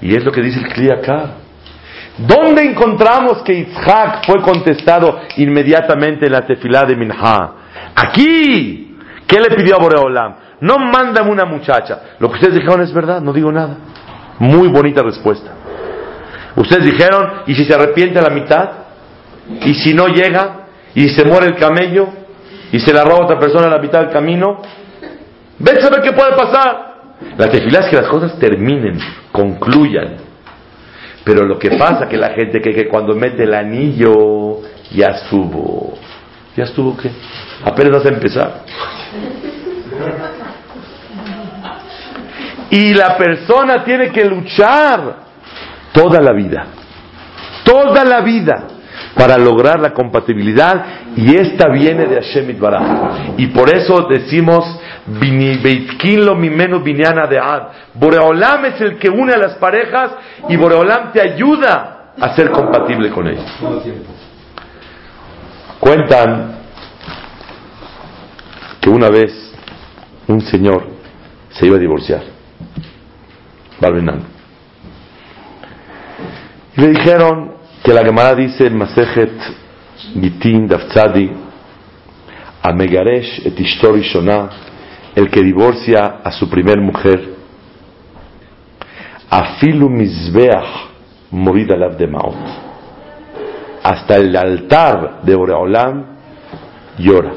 [0.03, 1.35] Y es lo que dice el Kli acá.
[2.17, 7.53] ¿Dónde encontramos que Yitzhak fue contestado inmediatamente en la tefilá de Minha?
[7.95, 8.87] Aquí.
[9.27, 10.35] ¿Qué le pidió a Boreolam?
[10.61, 12.01] No mándame una muchacha.
[12.19, 13.77] Lo que ustedes dijeron es verdad, no digo nada.
[14.39, 15.53] Muy bonita respuesta.
[16.57, 18.71] Ustedes dijeron, ¿y si se arrepiente a la mitad?
[19.65, 20.67] ¿Y si no llega?
[20.95, 22.09] ¿Y se muere el camello?
[22.73, 24.61] ¿Y se la roba otra persona a la mitad del camino?
[25.59, 26.91] Ven a ver qué puede pasar.
[27.37, 28.99] La tefilá es que las cosas terminen,
[29.31, 30.17] concluyan.
[31.25, 35.95] Pero lo que pasa que la gente que, que cuando mete el anillo ya estuvo.
[36.57, 37.11] ¿Ya estuvo qué?
[37.65, 38.65] Apenas vas a empezar.
[42.71, 45.17] Y la persona tiene que luchar
[45.93, 46.67] toda la vida.
[47.65, 48.65] Toda la vida
[49.15, 50.85] para lograr la compatibilidad
[51.17, 53.39] y esta viene de Hashem Itbaraj.
[53.39, 54.65] Y por eso decimos
[55.07, 57.63] "Bini- Beitkin lo mimenu binyana de Ad.
[57.95, 60.13] Boreolam es el que une a las parejas
[60.49, 63.45] y Boreolam te ayuda a ser compatible con ellos.
[65.81, 66.57] Cuentan
[68.81, 69.33] que una vez
[70.29, 70.87] un señor
[71.51, 72.23] se iba a divorciar.
[76.77, 79.33] Y le dijeron que la Gemara dice en Masejet
[80.13, 81.31] Gitin Dafzadi,
[82.63, 84.51] a Megaresh et Ishto Rishonah,
[85.15, 87.37] el que divorcia a su primer mujer,
[89.31, 90.91] Afilu Mizbeach
[91.31, 92.37] Morid Alav de Maot,
[93.83, 96.05] hasta el altar de Boreolam
[96.99, 97.33] llora.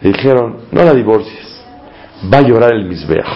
[0.00, 1.41] Le dijeron, no la divorcies,
[2.32, 3.26] va a llorar el Misbeach.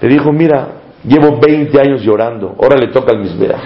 [0.00, 0.68] Le dijo, mira,
[1.04, 3.60] llevo 20 años llorando, ahora le toca el Misbeach.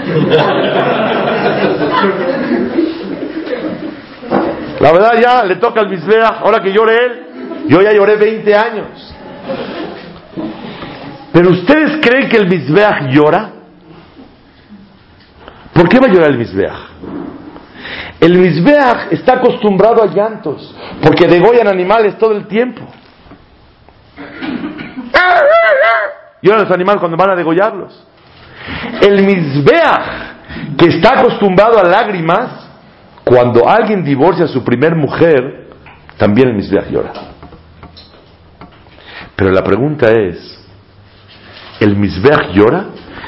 [4.81, 7.27] La verdad ya le toca el Misbeach, ahora que llore él,
[7.69, 9.15] yo ya lloré 20 años.
[11.33, 13.51] Pero ustedes creen que el Misbeach llora?
[15.73, 16.89] ¿Por qué va a llorar el Misbeach?
[18.21, 22.83] El Misbeach está acostumbrado a llantos, porque degollan animales todo el tiempo.
[26.43, 28.07] Lloran los animales cuando van a degollarlos.
[29.01, 32.69] El Misbeach, que está acostumbrado a lágrimas,
[33.25, 35.69] cuando alguien divorcia a su primer mujer,
[36.17, 37.13] también el Misbeach llora.
[39.37, 40.59] Pero la pregunta es,
[41.79, 42.87] ¿el Misbeach llora?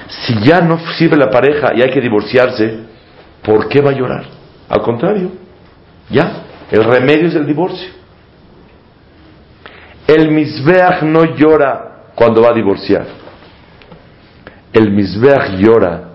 [0.09, 2.81] Si ya no sirve la pareja y hay que divorciarse,
[3.45, 4.40] ¿por qué va a llorar?
[4.71, 5.33] Al contrario,
[6.09, 7.91] ya, el remedio es el divorcio.
[10.07, 13.05] El Misbeach no llora cuando va a divorciar.
[14.73, 16.11] El Misbeach llora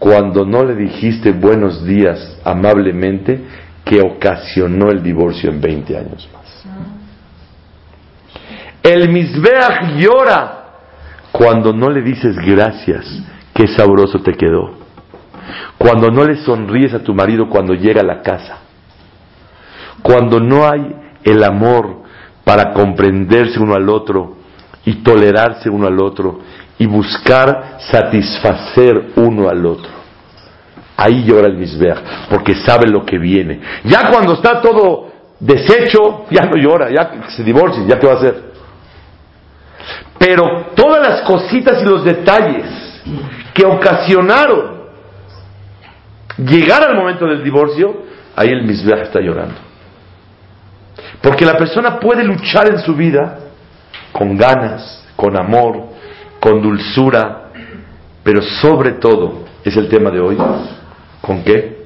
[0.00, 3.44] cuando no le dijiste buenos días amablemente
[3.84, 6.64] que ocasionó el divorcio en 20 años más.
[8.82, 10.64] El Misbeach llora
[11.30, 13.06] cuando no le dices gracias,
[13.54, 14.77] qué sabroso te quedó.
[15.76, 18.58] Cuando no le sonríes a tu marido cuando llega a la casa.
[20.02, 20.94] Cuando no hay
[21.24, 22.02] el amor
[22.44, 24.36] para comprenderse uno al otro
[24.84, 26.40] y tolerarse uno al otro
[26.78, 29.90] y buscar satisfacer uno al otro.
[30.96, 33.60] Ahí llora el Misbeach, porque sabe lo que viene.
[33.84, 38.16] Ya cuando está todo deshecho, ya no llora, ya se divorcia, ya qué va a
[38.16, 38.52] hacer.
[40.18, 42.64] Pero todas las cositas y los detalles
[43.54, 44.77] que ocasionaron
[46.38, 48.04] llegar al momento del divorcio,
[48.36, 49.56] ahí el Misbeach está llorando.
[51.20, 53.38] Porque la persona puede luchar en su vida
[54.12, 55.88] con ganas, con amor,
[56.40, 57.50] con dulzura,
[58.22, 60.36] pero sobre todo, es el tema de hoy,
[61.20, 61.84] ¿con qué?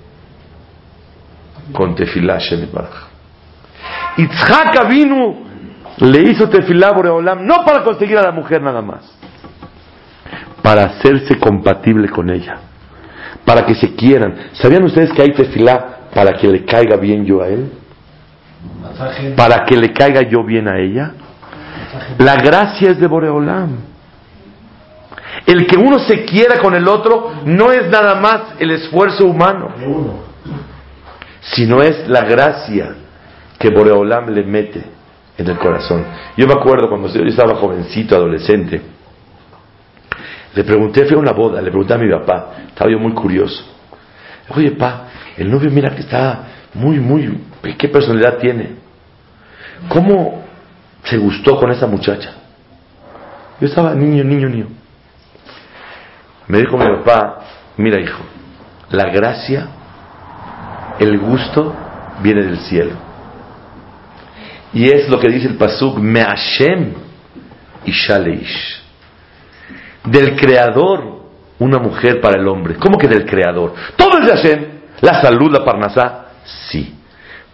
[1.72, 2.38] Con Tefilá
[2.72, 3.09] Baraj.
[4.18, 5.36] Itzhak vino
[5.98, 9.11] le hizo Tefilá Boreolam no para conseguir a la mujer nada más,
[10.62, 12.59] para hacerse compatible con ella,
[13.45, 14.51] para que se quieran.
[14.53, 17.70] ¿Sabían ustedes que hay Tefilá para que le caiga bien yo a él?
[19.37, 21.12] Para que le caiga yo bien a ella.
[22.18, 23.93] La gracia es de Boreolam.
[25.47, 29.70] El que uno se quiera con el otro no es nada más el esfuerzo humano,
[31.41, 32.95] sino es la gracia
[33.59, 34.85] que Boreolam le mete
[35.37, 36.05] en el corazón.
[36.37, 38.80] Yo me acuerdo cuando yo estaba jovencito, adolescente,
[40.55, 43.64] le pregunté, fui a una boda, le pregunté a mi papá, estaba yo muy curioso.
[44.50, 46.44] Oye, papá, el novio mira que está
[46.74, 47.38] muy, muy,
[47.78, 48.76] ¿qué personalidad tiene?
[49.88, 50.44] ¿Cómo
[51.05, 52.34] se gustó con esa muchacha?
[53.61, 54.66] Yo estaba niño, niño, niño.
[56.48, 57.40] Me dijo mi papá,
[57.76, 58.22] mira hijo,
[58.90, 59.68] la gracia,
[60.98, 61.74] el gusto
[62.22, 62.92] viene del cielo.
[64.74, 66.94] Y es lo que dice el Pasuk, Me'ashem
[67.84, 68.82] y Shaleish.
[70.05, 71.22] Del creador,
[71.59, 72.76] una mujer para el hombre.
[72.76, 73.74] ¿Cómo que del creador?
[73.96, 74.64] Todo es de Hashem.
[75.00, 76.26] La salud, la parnasá,
[76.70, 76.94] sí.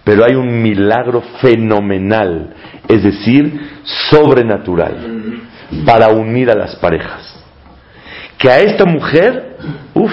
[0.05, 2.55] Pero hay un milagro fenomenal,
[2.89, 3.81] es decir,
[4.11, 5.43] sobrenatural,
[5.85, 7.45] para unir a las parejas.
[8.39, 9.57] Que a esta mujer,
[9.95, 10.13] uff,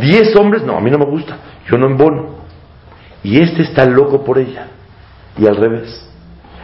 [0.00, 1.36] diez hombres, no, a mí no me gusta,
[1.68, 2.44] yo no embono.
[3.22, 4.66] Y este está loco por ella.
[5.38, 6.08] Y al revés.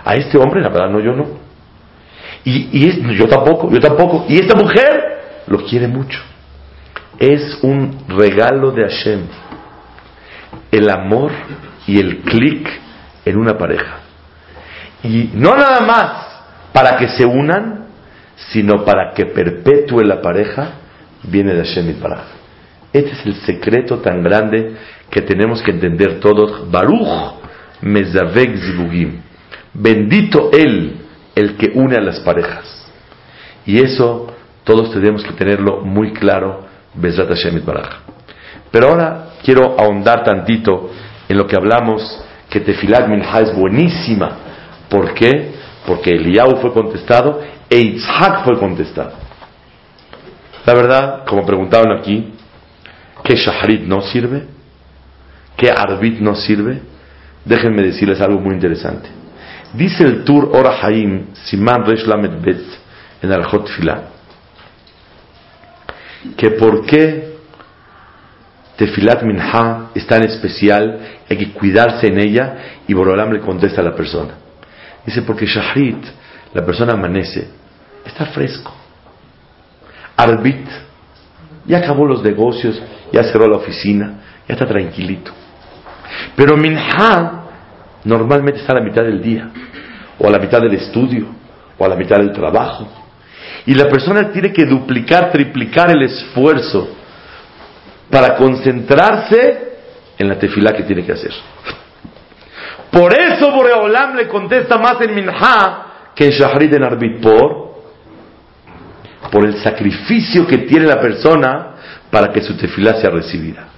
[0.05, 1.27] A este hombre, la verdad, no, yo no.
[2.45, 4.27] Y, yo tampoco, yo tampoco.
[4.29, 6.21] Y esta mujer lo quiere mucho.
[7.19, 9.21] Es un regalo de Hashem.
[10.71, 11.33] El amor
[11.87, 12.69] y el clic
[13.25, 13.99] en una pareja.
[15.03, 16.27] Y no nada más
[16.73, 17.87] para que se unan,
[18.53, 20.73] sino para que perpetúe la pareja,
[21.25, 22.25] viene de Hashem y para.
[22.93, 24.77] Este es el secreto tan grande
[25.11, 26.71] que tenemos que entender todos.
[26.71, 27.35] Baruch
[27.83, 29.21] Mezavek Zibugim.
[29.73, 31.00] Bendito Él,
[31.35, 32.87] el que une a las parejas.
[33.67, 34.29] Y eso
[34.65, 38.01] todos tenemos que tenerlo muy claro, Besrat Hashem Baraj.
[38.71, 40.91] Pero ahora quiero ahondar tantito
[41.29, 44.31] en lo que hablamos, que Tefilat Minha es buenísima.
[44.89, 45.53] ¿Por qué?
[45.87, 49.13] Porque Eliyahu fue contestado e Isaac fue contestado.
[50.67, 52.35] La verdad, como preguntaban aquí,
[53.25, 54.45] ¿qué Shahrit no sirve?
[55.57, 56.81] ¿Qué Arbit no sirve?
[57.45, 59.20] Déjenme decirles algo muy interesante.
[59.73, 62.63] Dice el Tur Ora Haim, Siman Resh Lamed Bet,
[63.23, 64.03] en Arjot Fila,
[66.37, 67.31] que por qué
[68.77, 72.57] Tefilat Minha es tan especial, hay que cuidarse en ella
[72.89, 74.35] y Borolam le contesta a la persona.
[75.05, 76.03] Dice, porque Shahrit,
[76.55, 77.49] la persona amanece,
[78.05, 78.75] está fresco.
[80.17, 80.67] Arbit,
[81.67, 84.15] ya acabó los negocios, ya cerró la oficina,
[84.49, 85.31] ya está tranquilito.
[86.35, 87.40] Pero Minha
[88.05, 89.51] normalmente está a la mitad del día,
[90.19, 91.27] o a la mitad del estudio,
[91.79, 92.89] o a la mitad del trabajo.
[93.67, 96.97] Y la persona tiene que duplicar, triplicar el esfuerzo
[98.11, 99.71] para concentrarse
[100.19, 101.33] en la tefilá que tiene que hacer.
[102.91, 107.21] Por eso Boreolam le contesta más en Minha que en Shahrid en Arbit.
[107.21, 107.71] Por,
[109.31, 111.75] por el sacrificio que tiene la persona
[112.11, 113.70] para que su tefilá sea recibida.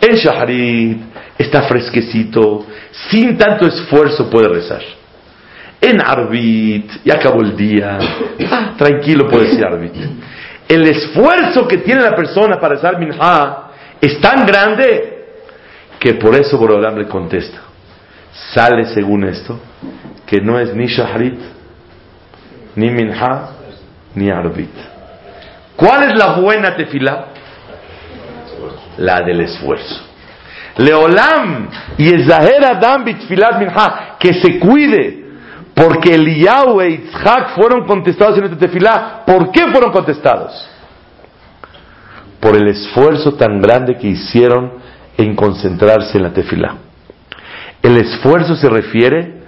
[0.00, 0.96] En Shahrid
[1.36, 2.66] está fresquecito,
[3.10, 4.82] sin tanto esfuerzo puede rezar.
[5.80, 7.98] En Arbit, ya acabó el día,
[8.50, 9.94] ah, tranquilo puede ser Arbit.
[10.68, 13.56] El esfuerzo que tiene la persona para rezar Minha
[14.00, 15.24] es tan grande
[15.98, 17.58] que por eso Borolam le contesta.
[18.54, 19.58] Sale según esto
[20.26, 21.40] que no es ni Shahrit,
[22.76, 23.48] ni Minha,
[24.14, 24.70] ni Arbit.
[25.76, 27.29] ¿Cuál es la buena tefila?
[29.00, 30.06] La del esfuerzo.
[30.76, 35.24] Leolam y Adam Bitfilat Minha, que se cuide,
[35.74, 39.22] porque Eliyahu e Itzhak fueron contestados en esta tefilá.
[39.26, 40.52] ¿Por qué fueron contestados?
[42.40, 44.72] Por el esfuerzo tan grande que hicieron
[45.16, 46.76] en concentrarse en la tefilá.
[47.82, 49.42] El esfuerzo se refiere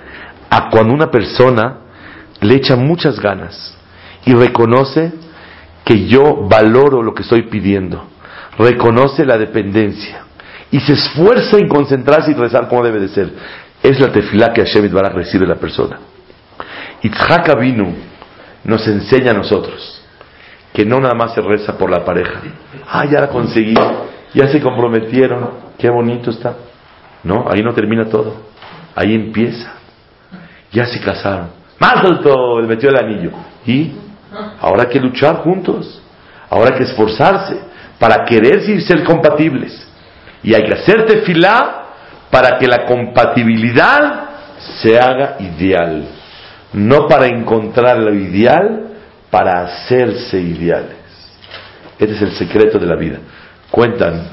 [0.50, 1.76] a cuando una persona
[2.40, 3.76] le echa muchas ganas
[4.24, 5.12] y reconoce
[5.84, 8.06] que yo valoro lo que estoy pidiendo,
[8.58, 10.24] reconoce la dependencia
[10.70, 13.30] y se esfuerza en concentrarse y rezar como debe de ser.
[13.82, 15.98] Es la tefilá que Hashem a recibe la persona.
[17.02, 17.94] Itzhak Abinu
[18.64, 20.02] nos enseña a nosotros
[20.72, 22.40] que no nada más se reza por la pareja.
[22.88, 23.74] Ah, ya la conseguí,
[24.32, 26.56] ya se comprometieron, qué bonito está.
[27.24, 28.34] No, ahí no termina todo.
[28.94, 29.74] Ahí empieza.
[30.72, 31.48] Ya se casaron.
[31.78, 33.30] Más alto, le metió el anillo.
[33.66, 33.92] Y
[34.60, 36.00] ahora hay que luchar juntos.
[36.48, 37.71] Ahora hay que esforzarse
[38.02, 39.86] para querer ser compatibles.
[40.42, 41.84] Y hay que hacer tefilá
[42.32, 44.24] para que la compatibilidad
[44.82, 46.08] se haga ideal.
[46.72, 48.88] No para encontrar lo ideal,
[49.30, 50.96] para hacerse ideales.
[51.96, 53.18] Este es el secreto de la vida.
[53.70, 54.26] Cuentan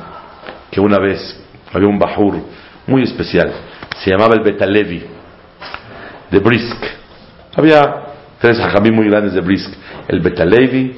[0.71, 1.39] que una vez
[1.71, 2.39] había un bajur
[2.87, 3.53] muy especial,
[4.03, 5.05] se llamaba el Betalevi,
[6.31, 6.83] de Brisk.
[7.55, 7.83] Había
[8.41, 9.71] tres hajamí muy grandes de Brisk,
[10.07, 10.97] el Betalevi,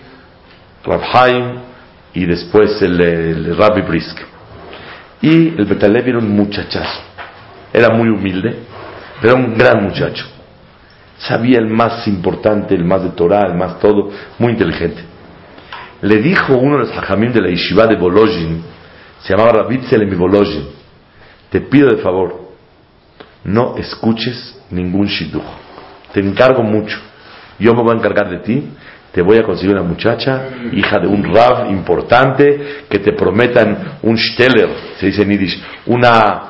[0.86, 1.71] Rabhaim
[2.14, 4.18] y después el, el Rabbi Brisk.
[5.22, 7.02] Y el Betalevi era un muchachazo,
[7.72, 8.56] era muy humilde,
[9.22, 10.26] pero era un gran muchacho.
[11.18, 14.10] Sabía el más importante, el más de Torah, el más todo,
[14.40, 15.04] muy inteligente.
[16.02, 18.64] Le dijo uno de los hajamim de la yeshiva de Bolojin,
[19.22, 20.68] se llamaba Rabbi Selemi Bolojin,
[21.52, 22.50] te pido de favor,
[23.44, 25.44] no escuches ningún shidduch.
[26.14, 26.98] Te encargo mucho.
[27.60, 28.70] Yo me voy a encargar de ti.
[29.12, 34.18] Te voy a conseguir una muchacha, hija de un rab importante, que te prometan un
[34.18, 36.42] steller, se dice en Yiddish, una,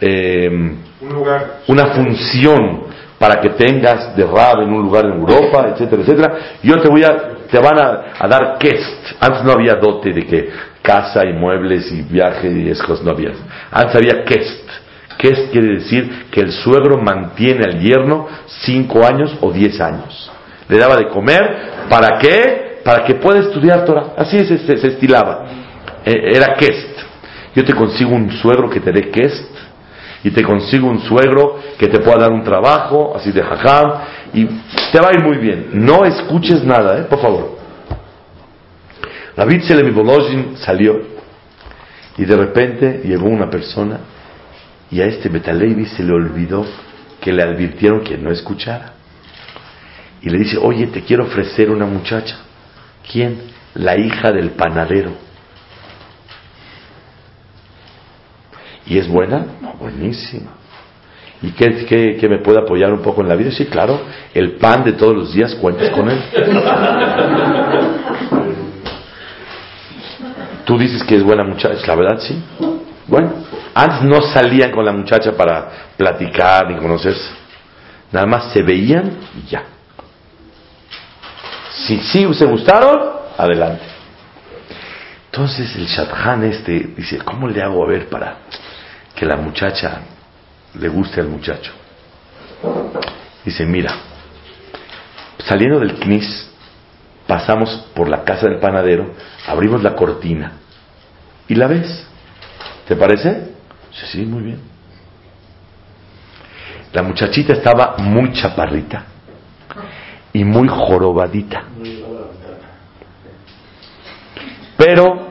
[0.00, 0.74] eh,
[1.68, 2.84] una función
[3.18, 6.38] para que tengas de rab en un lugar en Europa, etcétera, etcétera.
[6.62, 7.14] Yo te voy a,
[7.50, 9.12] te van a, a dar kest.
[9.20, 10.50] Antes no había dote de que
[10.80, 13.32] casa y muebles y viaje y esas no había.
[13.70, 14.70] Antes había kest.
[15.18, 20.32] Kest quiere decir que el suegro mantiene al yerno cinco años o diez años.
[20.70, 22.80] Le daba de comer, ¿para qué?
[22.84, 24.14] Para que pueda estudiar Torah.
[24.16, 25.46] Así se, se, estilaba.
[26.04, 26.98] Eh, era kest.
[27.54, 29.50] Yo te consigo un suegro que te dé kest
[30.22, 33.92] y te consigo un suegro que te pueda dar un trabajo, así de jajam,
[34.32, 34.46] y
[34.92, 35.70] te va a ir muy bien.
[35.72, 37.02] No escuches nada, ¿eh?
[37.02, 37.58] por favor.
[39.36, 39.92] David Selemi
[40.56, 41.00] salió
[42.16, 44.00] y de repente llegó una persona
[44.90, 46.66] y a este Betalevi se le olvidó
[47.20, 48.99] que le advirtieron que no escuchara.
[50.22, 52.38] Y le dice, oye, te quiero ofrecer una muchacha.
[53.10, 53.40] ¿Quién?
[53.74, 55.12] La hija del panadero.
[58.86, 59.46] ¿Y es buena?
[59.60, 60.50] No, buenísima.
[61.42, 63.50] ¿Y qué, qué, me puede apoyar un poco en la vida?
[63.50, 64.00] Sí, claro,
[64.34, 66.20] el pan de todos los días cuentas con él.
[70.66, 72.38] Tú dices que es buena muchacha, la verdad sí.
[73.06, 73.32] Bueno,
[73.74, 77.30] antes no salían con la muchacha para platicar ni conocerse.
[78.12, 79.62] Nada más se veían y ya.
[81.86, 83.84] Si sí se gustaron, adelante.
[85.26, 88.38] Entonces el Shadchan este dice, ¿cómo le hago a ver para
[89.14, 90.00] que la muchacha
[90.74, 91.72] le guste al muchacho?
[93.44, 93.94] Dice, mira,
[95.44, 96.50] saliendo del Knis,
[97.26, 99.14] pasamos por la casa del panadero,
[99.46, 100.52] abrimos la cortina
[101.48, 102.06] y la ves.
[102.86, 103.54] ¿Te parece?
[103.92, 104.60] Sí, sí, muy bien.
[106.92, 109.04] La muchachita estaba muy chaparrita
[110.32, 111.64] y muy jorobadita.
[114.76, 115.30] Pero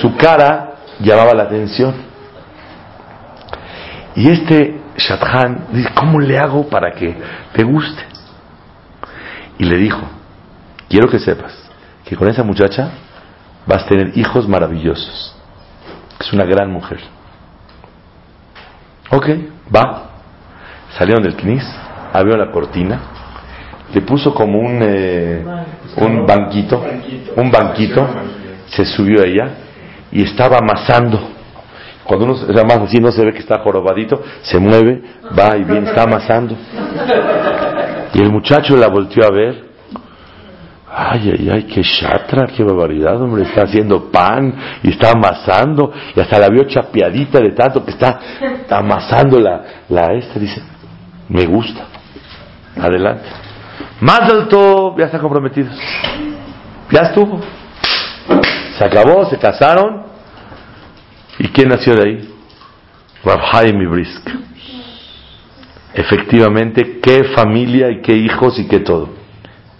[0.00, 1.94] su cara llamaba la atención.
[4.14, 7.16] Y este Shathan dice, ¿cómo le hago para que
[7.52, 8.04] te guste?
[9.58, 10.00] Y le dijo,
[10.88, 11.68] quiero que sepas
[12.04, 12.90] que con esa muchacha
[13.66, 15.36] vas a tener hijos maravillosos.
[16.18, 17.00] Es una gran mujer.
[19.10, 19.26] Ok,
[19.74, 20.04] va.
[20.96, 21.64] Salieron del knis,
[22.12, 23.00] abrió la cortina,
[23.92, 25.42] le puso como un, eh,
[25.96, 26.84] un banquito,
[27.36, 28.06] un banquito,
[28.66, 29.50] se subió ella
[30.12, 31.18] y estaba amasando.
[32.04, 35.02] Cuando uno se amasa así no se ve que está jorobadito, se mueve,
[35.38, 36.56] va y viene, está amasando.
[38.14, 39.68] Y el muchacho la volteó a ver.
[40.90, 46.18] Ay, ay, ay, qué chatra, qué barbaridad, hombre, está haciendo pan y está amasando y
[46.18, 48.18] hasta la vio chapeadita de tanto que está,
[48.62, 50.62] está amasando la, la esta, dice,
[51.28, 51.84] me gusta.
[52.80, 53.47] Adelante.
[54.00, 55.74] Más alto, ya están comprometidos.
[56.90, 57.40] Ya estuvo.
[58.78, 60.04] Se acabó, se casaron.
[61.38, 62.34] ¿Y quién nació de ahí?
[63.24, 64.28] Rabhaim Brisk.
[65.94, 69.10] Efectivamente, qué familia y qué hijos y qué todo.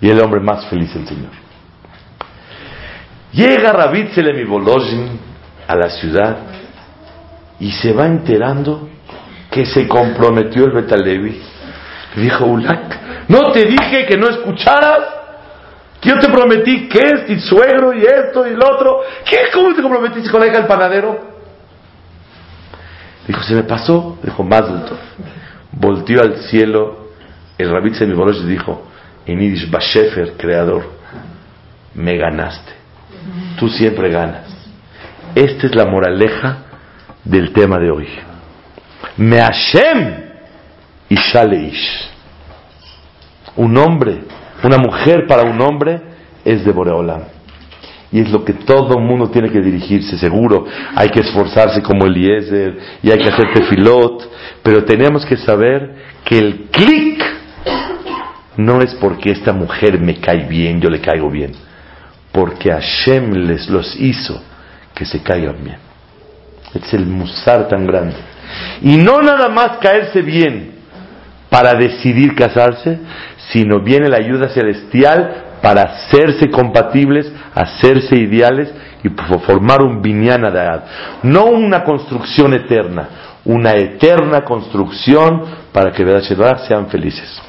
[0.01, 1.31] Y el hombre más feliz el Señor.
[3.33, 5.21] Llega Rabit Selemi Bolojin
[5.67, 6.39] a la ciudad
[7.61, 8.89] y se va enterando
[9.51, 11.41] que se comprometió el Betalevi.
[12.17, 15.01] Dijo Ulak, no te dije que no escucharas.
[16.01, 19.01] Que yo te prometí que es y suegro y esto y lo otro.
[19.25, 19.37] ¿Qué?
[19.53, 21.19] ¿Cómo te comprometiste con la hija del panadero?
[23.27, 24.17] Dijo, se me pasó.
[24.23, 24.99] Dijo, Mazel Tov.
[25.73, 27.09] Volteó al cielo.
[27.59, 28.87] El Rabit Semibolosh dijo,
[29.27, 30.89] en Bashefer, creador,
[31.95, 32.73] me ganaste.
[33.59, 34.47] Tú siempre ganas.
[35.35, 36.59] Esta es la moraleja
[37.25, 38.09] del tema de hoy.
[39.17, 40.15] Me Hashem
[41.09, 42.11] y Shaleish.
[43.59, 44.21] Un hombre,
[44.63, 46.01] una mujer para un hombre
[46.45, 47.23] es de Boreolam.
[48.13, 50.65] Y es lo que todo mundo tiene que dirigirse, seguro.
[50.95, 54.31] Hay que esforzarse como Eliezer y hay que hacer tefilot.
[54.63, 55.95] Pero tenemos que saber
[56.25, 57.23] que el clic
[58.57, 61.53] no es porque esta mujer me cae bien, yo le caigo bien.
[62.31, 64.41] Porque Hashem les los hizo
[64.95, 65.79] que se caigan bien.
[66.75, 68.17] Es el musar tan grande.
[68.83, 70.79] Y no nada más caerse bien
[71.51, 72.99] para decidir casarse,
[73.53, 78.73] sino viene la ayuda celestial para hacerse compatibles, hacerse ideales
[79.03, 79.09] y
[79.41, 80.81] formar un viñana de Ad.
[81.23, 83.09] No una construcción eterna,
[83.45, 85.43] una eterna construcción
[85.73, 86.29] para que Vedas
[86.67, 87.41] sean felices.